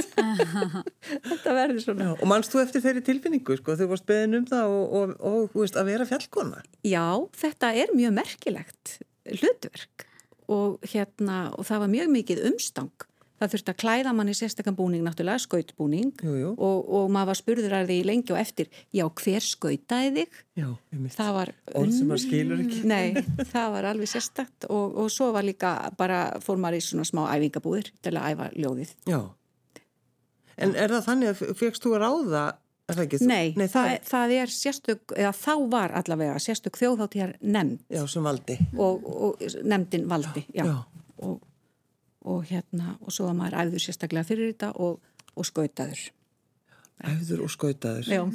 þetta 1.31 1.55
verður 1.59 1.83
svona. 1.85 2.09
Já, 2.09 2.13
og 2.21 2.29
mannst 2.29 2.53
þú 2.55 2.63
eftir 2.65 2.85
þeirri 2.85 3.05
tilfinningu, 3.09 3.57
sko, 3.61 3.77
þú 3.77 3.89
varst 3.93 4.07
beðin 4.09 4.39
um 4.41 4.47
það 4.49 4.77
og, 4.77 4.97
og, 5.01 5.15
og, 5.21 5.55
veist, 5.61 5.77
að 5.77 5.91
vera 5.93 6.09
fjallkona? 6.09 6.63
Já, 6.85 7.07
þetta 7.45 7.73
er 7.85 7.95
mjög 7.97 8.17
merkilegt 8.19 8.99
hlutverk 9.29 10.07
og 10.53 10.81
hérna, 10.93 11.53
og 11.57 11.65
það 11.69 11.85
var 11.85 11.93
mjög 11.93 12.09
mikið 12.17 12.45
umstang. 12.51 13.09
Það 13.43 13.55
þurfti 13.57 13.73
að 13.73 13.79
klæða 13.83 14.11
mann 14.15 14.31
í 14.31 14.35
sérstakann 14.39 14.77
búning, 14.79 15.03
náttúrulega, 15.03 15.43
skautbúning 15.43 16.13
Jú, 16.23 16.35
jú. 16.39 16.51
og, 16.63 16.91
og 16.95 17.09
maður 17.11 17.33
var 17.33 17.39
spurður 17.41 17.75
að 17.81 17.91
því 17.91 17.97
lengi 18.07 18.35
og 18.35 18.39
eftir, 18.39 18.71
já, 18.95 19.03
hver 19.19 19.47
skautaði 19.49 20.13
þig? 20.21 20.39
Já. 20.61 20.69
Það 21.17 21.33
var 21.41 21.53
Orð 21.81 21.97
sem 21.97 22.13
maður 22.13 22.23
skilur 22.23 22.63
ekki. 22.63 22.81
Nei, 22.93 23.25
það 23.51 23.69
var 23.75 23.91
alveg 23.91 24.13
sérstakt 24.13 24.69
og, 24.71 24.95
og 25.03 25.11
svo 25.11 25.33
var 25.35 25.47
líka 25.49 25.75
bara, 25.99 26.23
fór 26.45 26.63
maður 26.63 26.79
í 26.79 26.87
svona 26.87 27.09
smá 27.09 27.25
æfingabúðir 27.35 27.91
til 27.99 28.15
að 28.15 28.31
æfa 28.31 28.51
ljóðið. 28.55 28.97
Já. 29.11 29.21
En 30.63 30.77
er 30.79 30.95
það 30.95 31.07
þannig 31.09 31.33
að 31.33 31.57
fegst 31.59 31.83
þú 31.83 31.97
að 31.97 32.05
ráða, 32.07 32.47
Nei, 32.93 33.55
Nei, 33.57 33.69
það, 33.71 33.87
það, 33.87 33.93
það 34.09 34.33
er 34.37 34.51
sérstök, 34.53 35.13
eða 35.17 35.31
þá 35.39 35.53
var 35.73 35.95
allavega 35.97 36.41
sérstök 36.43 36.77
þjóðháttíðar 36.77 37.37
nefnd 37.41 37.79
Já, 37.89 38.03
sem 38.11 38.27
valdi. 38.27 38.57
og, 38.77 39.07
og 39.07 39.45
nefndin 39.65 40.05
valdi, 40.11 40.43
já. 40.53 40.67
Já. 40.67 40.75
Og, 41.23 41.39
og 42.29 42.49
hérna, 42.49 42.97
og 43.03 43.15
svo 43.15 43.29
var 43.29 43.39
maður 43.39 43.59
æfður 43.63 43.85
sérstaklega 43.87 44.29
fyrir 44.29 44.53
þetta 44.53 44.73
og, 44.83 44.99
og 45.35 45.49
skautaður. 45.49 46.03
Æfður 47.13 47.47
og 47.47 47.55
skautaður. 47.57 48.11
Já. 48.13 48.23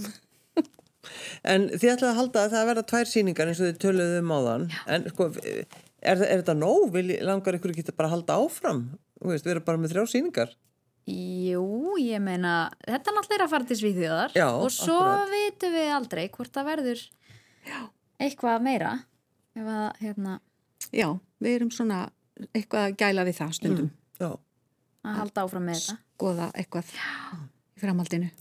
En 1.48 1.70
þið 1.72 1.92
ætlaði 1.94 2.10
að 2.10 2.18
halda 2.18 2.42
að 2.44 2.54
það 2.54 2.66
verða 2.68 2.82
tvær 2.90 3.08
síningar 3.08 3.48
eins 3.48 3.60
og 3.62 3.70
þið 3.70 3.78
töluðu 3.80 4.16
um 4.20 4.32
áðan. 4.36 4.64
En 4.92 5.06
sko, 5.14 5.28
er, 5.40 6.18
er 6.18 6.42
þetta 6.42 6.56
nóg? 6.58 6.90
Vil, 6.92 7.06
langar 7.24 7.56
ykkur 7.56 7.72
ekki 7.72 7.94
bara 7.94 8.10
að 8.10 8.16
halda 8.18 8.36
áfram? 8.44 8.82
Þú 9.22 9.32
veist, 9.32 9.46
við 9.48 9.54
erum 9.54 9.68
bara 9.70 9.80
með 9.80 9.94
þrjá 9.94 10.12
síningar. 10.12 10.52
Jú, 11.08 11.96
ég 12.04 12.20
meina, 12.20 12.58
þetta 12.84 13.14
er 13.14 13.16
náttúrulega 13.16 13.46
að 13.48 13.54
fara 13.54 13.68
til 13.70 13.78
Svíþjóðar 13.80 14.34
Já, 14.36 14.48
og 14.52 14.68
svo 14.76 14.98
akkurat. 15.00 15.32
vitum 15.32 15.78
við 15.78 15.92
aldrei 15.96 16.24
hvort 16.34 16.52
það 16.58 16.68
verður 16.74 17.04
eitthvað 18.20 18.66
meira 18.66 18.92
ef 19.56 19.70
að, 19.72 19.88
hérna, 20.02 20.34
Já, 20.92 21.08
við 21.40 21.56
erum 21.62 21.72
svona 21.72 22.02
eitthvað 22.54 22.84
að 22.84 22.98
gæla 23.02 23.26
við 23.28 23.40
það 23.42 23.56
stundum. 23.60 23.90
Já. 24.18 24.32
að 25.08 25.20
halda 25.22 25.44
áfram 25.46 25.68
með 25.68 25.80
þetta 25.82 25.98
Skoða 26.18 26.48
eitthvað 26.58 26.88
í 27.78 27.82
framhaldinu. 27.82 28.32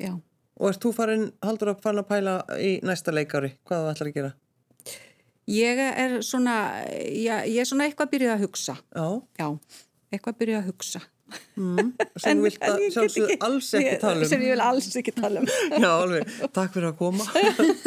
Já. 0.00 0.12
Og 0.56 0.70
ert 0.70 0.80
þú 0.80 0.92
farin, 0.96 1.26
haldur 1.44 1.74
að 1.74 1.82
fara 1.84 2.00
að 2.00 2.08
pæla 2.08 2.36
í 2.56 2.70
næsta 2.86 3.12
leikári? 3.12 3.50
Hvað 3.68 3.82
þú 3.82 3.90
ætlar 3.90 4.10
að 4.10 4.16
gera? 4.16 4.30
Ég 5.52 5.82
er 5.86 6.14
svona, 6.26 6.54
já, 7.12 7.34
ég 7.44 7.60
er 7.60 7.68
svona 7.68 7.86
eitthvað 7.86 8.14
byrjuð 8.14 8.32
að 8.32 8.46
hugsa. 8.46 8.76
Já. 8.96 9.06
Já, 9.38 9.48
eitthvað 10.10 10.38
byrjuð 10.40 10.58
að 10.62 10.70
hugsa. 10.72 11.02
Mm. 11.56 11.88
Sem 12.22 12.38
þú 12.38 12.44
vilt 12.44 12.60
sjálfsögðu 12.94 13.36
alls 13.42 13.68
ekki 13.74 13.94
tala 14.02 14.20
um. 14.22 14.28
Sem 14.30 14.42
ég 14.44 14.52
vil 14.54 14.62
alls 14.62 14.86
ekki 15.00 15.12
tala 15.16 15.40
um. 15.42 15.48
Já, 15.82 15.88
alveg. 15.90 16.34
Takk 16.54 16.74
fyrir 16.76 16.88
að 16.92 16.98
koma. 17.00 17.26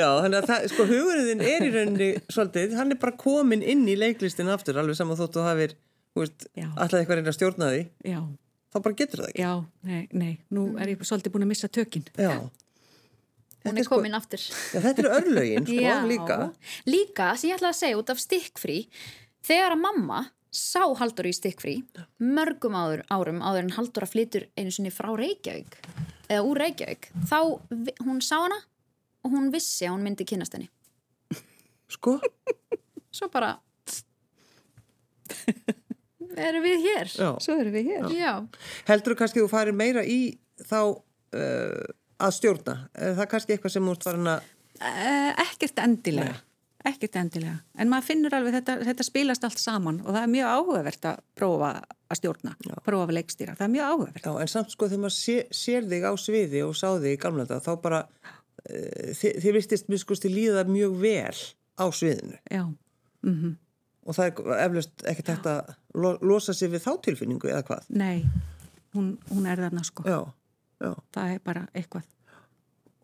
Já, 0.00 0.08
þannig 0.22 0.38
að 0.40 0.48
það, 0.50 0.66
sko, 0.72 0.86
hugurinn 0.90 1.42
er 1.44 1.66
í 1.66 1.70
rauninni 1.74 2.08
svolítið, 2.32 2.74
hann 2.80 2.94
er 2.94 3.00
bara 3.02 3.14
komin 3.20 3.62
inn 3.62 3.84
í 3.90 3.94
leiklistin 3.98 4.50
aftur, 4.52 4.80
alveg 4.82 4.98
saman 4.98 5.18
þóttu 5.20 5.38
þú 5.40 5.46
hafir, 5.46 5.76
þú 6.16 6.24
veist, 6.24 6.48
alltaf 6.72 6.98
eitthvað 6.98 7.20
reyna 7.20 7.32
að 7.32 7.38
stjórna 7.38 7.70
því, 7.76 7.84
Já, 8.10 8.18
þá 8.74 8.80
bara 8.88 8.98
getur 9.02 9.22
það 9.22 9.30
ekki. 9.32 9.44
já, 9.46 9.52
nei, 9.92 10.02
nei, 10.24 10.32
nú 10.56 10.66
er 10.82 10.92
ég 10.94 11.06
svolítið 11.06 11.34
búin 11.36 11.46
að 11.46 11.52
missa 11.54 11.70
tökinn. 11.72 12.08
Já. 12.18 12.34
Hún 13.62 13.78
er 13.78 13.86
sko- 13.86 14.00
komin 14.00 14.18
aftur. 14.18 14.42
Já, 14.74 14.80
þetta 14.82 15.04
eru 15.04 15.14
örlögin, 15.20 15.66
sko, 15.70 15.96
líka. 16.12 16.38
Líka, 16.90 17.30
sem 17.38 17.52
ég 17.52 17.60
ætlaði 17.60 17.74
að 17.76 17.80
segja 17.84 18.00
út 18.02 18.10
af 18.16 18.22
stikkfrí, 18.26 18.78
þegar 19.46 19.76
að 19.76 19.84
mamma 19.86 20.24
sá 20.52 20.82
Haldur 21.00 21.26
í 21.30 21.32
stikkfrí 21.32 21.78
mörgum 22.20 22.74
áður, 22.76 23.02
árum 23.10 23.40
áður 23.40 23.64
en 23.66 23.74
Haldur 23.76 24.04
að 24.06 24.12
flytur 24.12 24.46
einu 24.58 24.70
sinni 24.74 24.92
frá 24.92 25.08
Reykjavík 25.16 25.78
eða 26.28 26.42
úr 26.44 26.60
Reykjavík, 26.60 27.08
þá 27.28 27.38
vi- 27.70 27.96
hún 28.04 28.20
sá 28.24 28.36
hana 28.44 28.58
og 29.24 29.30
hún 29.32 29.50
vissi 29.54 29.86
að 29.86 29.94
hún 29.96 30.02
myndi 30.06 30.24
kynast 30.28 30.52
henni. 30.56 30.68
Sko, 31.92 32.18
Svo 33.12 33.28
bara 33.32 33.56
erum 36.36 36.64
við 36.64 36.78
hér. 36.86 37.10
já. 37.12 37.30
Svo 37.40 37.56
erum 37.60 37.74
við 37.74 37.88
hér. 37.90 38.06
Já. 38.16 38.32
Heldur 38.88 39.14
þú 39.14 39.18
kannski 39.20 39.42
þú 39.42 39.48
farir 39.52 39.76
meira 39.76 40.04
í 40.04 40.38
þá 40.68 40.78
uh, 40.80 41.82
að 42.22 42.34
stjórna? 42.38 42.76
Er 42.96 43.16
það 43.18 43.28
kannski 43.34 43.56
eitthvað 43.56 43.74
sem 43.76 43.88
þú 43.88 43.96
ert 43.96 44.08
farin 44.08 44.32
að, 44.36 44.48
Eh, 44.82 45.28
ekkert 45.44 45.78
endilega. 45.78 46.32
Ekkert 46.88 47.16
endilega. 47.20 47.56
En 47.78 47.90
maður 47.90 48.08
finnur 48.08 48.34
alveg 48.34 48.56
þetta, 48.58 48.76
þetta 48.88 49.06
spilast 49.06 49.44
allt 49.46 49.60
saman 49.62 50.00
og 50.02 50.10
það 50.10 50.22
er 50.22 50.30
mjög 50.32 50.52
áhugavert 50.56 51.08
að 51.12 51.20
prófa 51.38 51.72
að 51.82 52.18
stjórna, 52.18 52.54
prófa 52.82 53.06
að 53.06 53.14
leikstýra. 53.18 53.56
Það 53.58 53.66
er 53.66 53.72
mjög 53.76 53.90
áhugavert. 53.92 54.26
já, 54.26 54.32
en 54.42 54.52
samt 54.52 54.74
sko 54.74 54.88
þegar 54.90 55.02
maður 55.04 55.16
sé, 55.16 55.36
sér 55.54 55.88
þig 55.88 56.06
á 56.08 56.12
sviði 56.20 56.62
og 56.66 56.76
sá 56.76 56.88
þig 56.90 57.14
í 57.14 57.20
gamla 57.22 57.46
þetta, 57.46 57.64
þá 57.64 57.82
bara, 57.86 58.00
uh, 58.66 59.10
þið, 59.20 59.50
vistist 59.56 59.90
mjög 59.92 60.04
skusti 60.04 60.32
líða 60.32 60.64
mjög 60.68 60.96
vel 61.02 61.42
á 61.78 61.86
sviðinu. 61.88 62.38
Já. 62.50 62.64
Mm 63.22 63.58
Og 64.02 64.16
það 64.16 64.24
er 64.26 64.64
eflust 64.64 65.04
ekkert 65.06 65.28
hægt 65.30 65.44
að 65.46 65.68
lo 65.94 66.16
losa 66.26 66.54
sig 66.56 66.72
við 66.72 66.82
þá 66.82 66.92
tilfinningu 67.06 67.50
eða 67.52 67.62
hvað? 67.68 67.84
Nei, 67.94 68.24
hún, 68.96 69.12
hún 69.30 69.46
er 69.46 69.62
þarna 69.62 69.84
sko. 69.86 70.02
Já, 70.02 70.18
já, 70.82 70.90
Það 71.14 71.34
er 71.34 71.44
bara 71.44 71.62
eitthvað. 71.70 72.08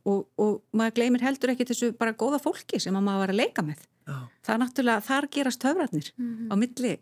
Og, 0.08 0.24
og 0.40 0.58
maður 0.78 0.94
gleymir 0.98 1.24
heldur 1.26 1.52
ekki 1.52 1.66
þessu 1.68 1.92
bara 1.98 2.14
góða 2.16 2.38
fólki 2.40 2.80
sem 2.80 2.96
að 2.96 3.06
maður 3.08 3.24
var 3.26 3.32
að 3.34 3.40
leika 3.42 3.64
með. 3.66 3.84
já. 4.08 4.16
Það 4.46 4.54
er 4.54 4.60
náttúrulega, 4.62 5.04
þar 5.08 5.28
gerast 5.34 5.66
höfratnir 5.68 6.10
á 6.48 6.54
milli, 6.56 6.92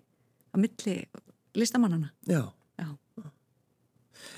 á 0.51 0.57
milli 0.59 0.95
listamannana. 1.57 2.11
Já. 2.27 2.43
Já. 2.81 2.89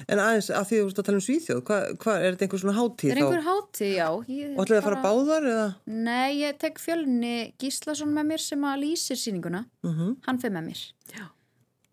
En 0.06 0.20
aðeins 0.22 0.50
að 0.54 0.66
því 0.68 0.76
þú 0.78 0.88
ert 0.90 1.00
að 1.00 1.06
tala 1.08 1.18
um 1.18 1.24
Svíþjóð, 1.24 1.60
hvað, 1.66 1.86
hva, 2.02 2.12
er 2.18 2.34
þetta 2.34 2.44
einhver 2.46 2.60
svona 2.62 2.76
hátíð 2.76 3.12
Er 3.12 3.20
einhver 3.22 3.46
hátíð, 3.46 3.92
já. 3.96 4.06
Og 4.12 4.60
ætlaði 4.62 4.78
að 4.78 4.86
fara 4.86 5.00
báðar 5.06 5.48
eða? 5.52 5.64
Nei, 5.90 6.28
ég 6.42 6.60
tek 6.62 6.78
fjölni 6.82 7.32
Gíslason 7.58 8.12
með 8.14 8.28
mér 8.32 8.44
sem 8.44 8.66
að 8.68 8.82
lýsir 8.84 9.18
sýninguna. 9.18 9.64
Mm 9.86 10.12
Hann 10.26 10.42
fyrir 10.42 10.54
með 10.58 10.68
mér. 10.68 10.84
Já. 11.16 11.24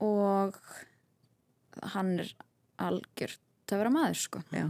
Og 0.06 0.60
hann 1.96 2.14
er 2.20 2.36
algjör 2.84 3.38
töfra 3.70 3.94
maður, 3.94 4.22
sko. 4.22 4.44
Já. 4.54 4.68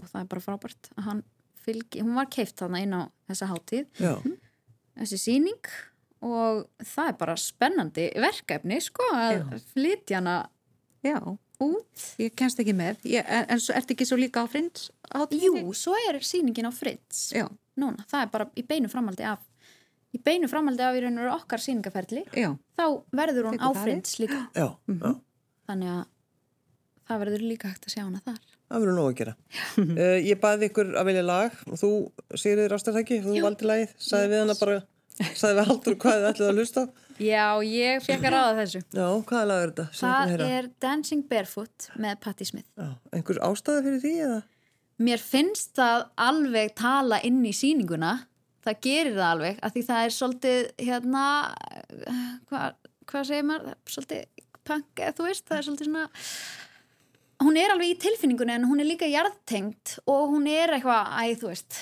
Og 0.00 0.08
það 0.08 0.22
er 0.22 0.30
bara 0.32 0.44
frábært 0.46 0.92
að 0.96 1.06
hann 1.10 1.22
fylgi, 1.64 2.02
hún 2.04 2.16
var 2.18 2.28
keift 2.32 2.58
þarna 2.60 2.82
inn 2.84 2.96
á 2.98 3.02
þessa 3.30 3.48
hátíð, 3.52 3.86
Já, 4.02 4.14
þessi 5.02 5.20
sýning 5.22 5.70
og 6.22 6.66
það 6.86 7.12
er 7.12 7.16
bara 7.18 7.36
spennandi 7.40 8.08
verkefni, 8.22 8.80
sko, 8.84 9.06
að 9.16 9.36
Já. 9.38 9.62
flytja 9.72 10.20
hana 10.20 10.36
Já. 11.02 11.16
út. 11.62 12.04
Ég 12.22 12.34
kennst 12.38 12.60
ekki 12.62 12.74
með. 12.78 13.02
Ég, 13.10 13.26
en, 13.26 13.48
en 13.54 13.62
svo 13.62 13.74
ertu 13.78 13.96
ekki 13.96 14.06
svo 14.06 14.18
líka 14.20 14.42
á 14.42 14.46
frins? 14.50 14.90
Jú, 15.34 15.56
svo 15.74 15.94
er 16.08 16.20
sýningin 16.22 16.66
á 16.66 16.72
Fritz. 16.74 17.32
Núna, 17.78 18.04
það 18.10 18.26
er 18.26 18.30
bara 18.34 18.46
í 18.58 18.62
beinu 18.68 18.90
framaldi 18.92 19.24
af 19.26 19.42
í 20.12 20.20
beinu 20.20 20.48
framaldi 20.50 20.84
af 20.84 20.96
í 20.96 21.02
raun 21.02 21.16
og 21.18 21.24
veru 21.24 21.34
okkar 21.34 21.62
sýningaferli 21.62 22.24
Já. 22.36 22.50
þá 22.76 22.84
verður 23.16 23.48
hún 23.48 23.58
Tekur 23.58 23.78
á? 23.78 23.80
Fritz 23.80 24.18
líka 24.20 24.40
já, 24.52 24.66
já. 24.76 25.12
þannig 25.70 25.92
að 25.94 26.02
það 27.08 27.22
verður 27.24 27.46
líka 27.48 27.70
hægt 27.72 27.88
að 27.88 27.94
sjá 27.96 28.02
hana 28.04 28.20
þar 28.26 28.42
Það 28.72 28.84
verður 28.84 28.96
nóg 28.96 29.08
að 29.10 29.18
gera. 29.20 29.34
uh, 29.82 30.18
ég 30.30 30.40
baði 30.40 30.68
ykkur 30.70 30.92
að 30.96 31.08
velja 31.10 31.24
lag. 31.28 31.56
Og 31.68 31.80
þú, 31.80 31.90
Sigriður 32.40 32.74
Ástarþæki, 32.78 33.18
þú 33.26 33.36
valdi 33.44 33.68
lagið, 33.68 33.92
sagði 34.00 34.30
við 34.32 34.40
hana 34.42 34.56
bara, 34.56 34.76
sagði 35.36 35.58
við 35.58 35.68
haldur 35.68 35.98
hvað 36.04 36.16
þið 36.18 36.28
ætlið 36.30 36.48
að 36.48 36.60
hlusta. 36.62 36.84
Já, 37.22 37.44
ég 37.68 38.00
fekk 38.06 38.24
að 38.24 38.34
ráða 38.34 38.54
þessu. 38.62 38.80
Já, 38.88 39.04
hvaða 39.28 39.44
lag 39.50 39.62
er 39.66 39.74
þetta? 39.74 39.86
Það 40.00 40.44
er 40.48 40.68
Dancing 40.82 41.26
Barefoot 41.28 41.88
með 42.00 42.18
Patti 42.24 42.48
Smith. 42.48 42.68
Já, 42.80 42.88
einhver 43.12 43.40
ástæða 43.44 43.84
fyrir 43.84 44.02
því 44.02 44.14
eða? 44.26 44.40
Mér 45.02 45.22
finnst 45.22 45.74
það 45.76 46.06
alveg 46.24 46.72
tala 46.78 47.18
inn 47.26 47.42
í 47.44 47.52
sýninguna. 47.56 48.14
Það 48.62 48.80
gerir 48.86 49.16
það 49.18 49.28
alveg 49.28 49.60
af 49.66 49.74
því 49.74 49.84
það 49.88 50.06
er 50.06 50.16
svolítið 50.16 50.66
hérna 50.86 51.26
hvað 52.48 52.80
hva 53.10 53.22
segir 53.26 53.46
maður, 53.48 53.78
svolítið 53.90 54.44
punk 54.62 55.02
eða 55.02 55.16
þú 55.18 55.26
veist, 55.26 55.46
það 55.48 55.58
er 55.58 55.66
svolítið 55.66 55.88
svona 55.88 56.04
hún 57.44 57.58
er 57.60 57.74
alveg 57.74 57.94
í 57.94 57.98
tilfinningunni 58.06 58.56
en 58.56 58.64
hún 58.70 58.82
er 58.82 58.88
líka 58.88 59.08
jarðtengt 59.10 59.98
og 60.06 60.32
hún 60.34 60.48
er 60.50 60.76
eitthvað, 60.76 61.12
æ, 61.18 61.36
þú 61.40 61.52
veist 61.52 61.78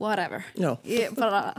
whatever, 0.00 0.44
ég 0.88 1.12
bara 1.18 1.52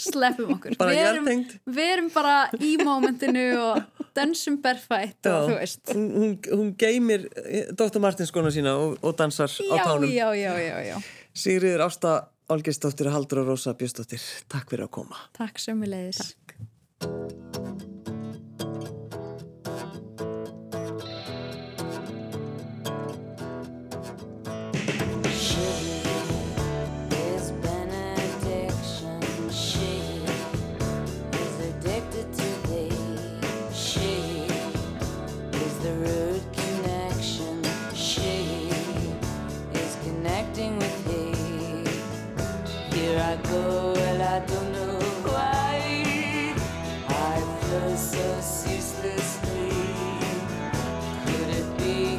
sleppum 0.00 0.54
okkur, 0.56 0.76
bara 0.80 0.94
við, 0.94 1.06
erum, 1.10 1.42
við 1.76 1.90
erum 1.92 2.10
bara 2.14 2.36
í 2.58 2.74
mómentinu 2.80 3.44
og 3.60 4.04
dansum 4.16 4.58
berfætt 4.64 5.28
og 5.30 5.50
þú 5.50 5.58
veist. 5.60 5.94
Hún, 5.94 6.36
hún 6.48 6.72
geymir 6.80 7.28
eh, 7.44 7.70
Dr. 7.76 8.00
Martins 8.02 8.32
skona 8.32 8.52
sína 8.54 8.76
og, 8.80 8.96
og 9.04 9.16
dansar 9.18 9.52
já, 9.52 9.74
á 9.74 9.76
tánum. 9.84 10.10
já, 10.10 10.30
já, 10.34 10.96
Sigriður 11.34 11.86
Ásta 11.88 12.14
Olgeistóttir 12.54 13.08
og 13.08 13.16
Haldur 13.16 13.44
og 13.44 13.54
Rósa 13.54 13.74
Bjöstóttir 13.78 14.22
takk 14.52 14.68
fyrir 14.70 14.88
að 14.88 14.94
koma. 15.00 15.24
Takk 15.36 15.62
sömulegis 15.62 16.34
Takk. 17.00 17.83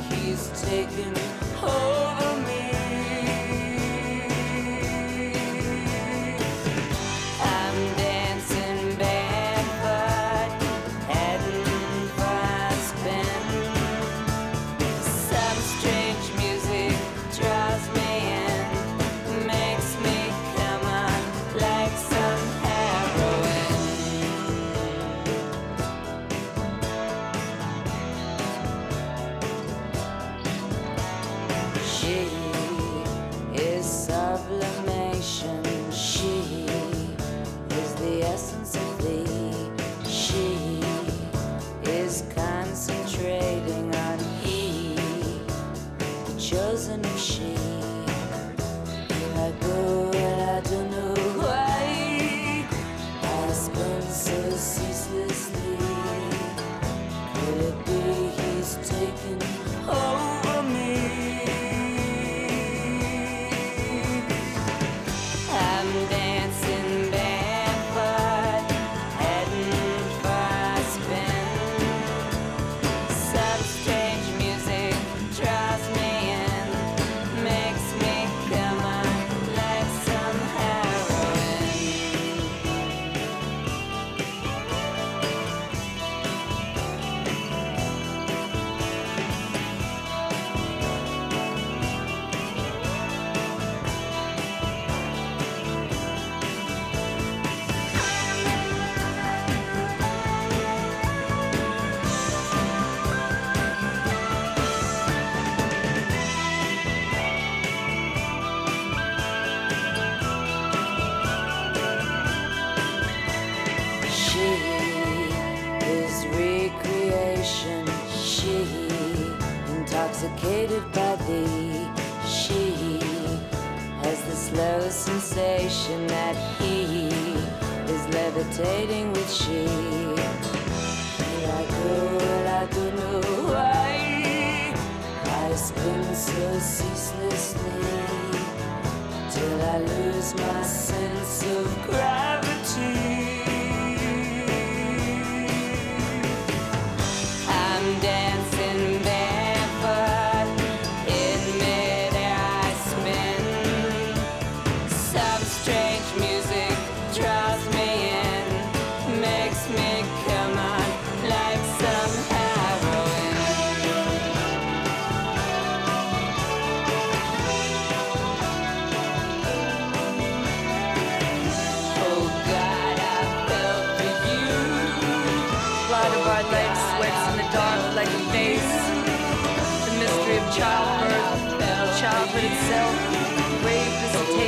he's 0.09 0.49
taken 0.61 1.13
hold? 1.55 1.94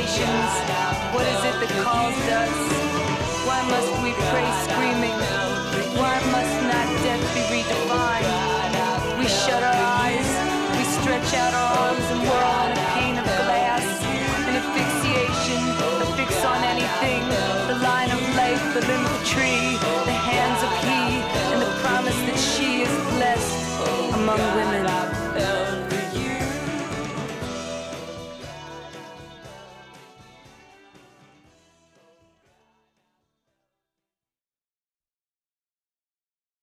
nations. 0.08 0.52
What 1.12 1.26
is 1.28 1.40
it 1.44 1.56
that 1.60 1.72
calls 1.84 2.16
us? 2.40 2.56
Why 3.44 3.60
must 3.68 3.92
we 4.00 4.12
pray 4.32 4.48
screaming? 4.64 5.18
Why 6.00 6.16
must 6.32 6.56
not 6.64 6.88
death 7.04 7.24
be 7.36 7.42
redefined? 7.52 8.28
We 9.18 9.26
shut 9.28 9.62
our 9.62 9.80
eyes, 10.00 10.30
we 10.76 10.84
stretch 10.96 11.34
out 11.34 11.52
our 11.52 11.70
arms 11.84 12.06
and 12.12 12.20
we're 12.24 12.46
on 12.56 12.70
in 12.72 12.78
a 12.78 12.88
pane 12.96 13.18
of 13.18 13.28
glass. 13.44 13.84
An 14.48 14.54
asphyxiation, 14.60 15.62
a 16.00 16.06
fix 16.16 16.32
on 16.44 16.60
anything, 16.64 17.22
the 17.68 17.78
line 17.84 18.10
of 18.10 18.20
life, 18.34 18.64
the 18.74 18.80
limb 18.88 19.04
of 19.04 19.22
a 19.22 19.24
tree. 19.26 19.67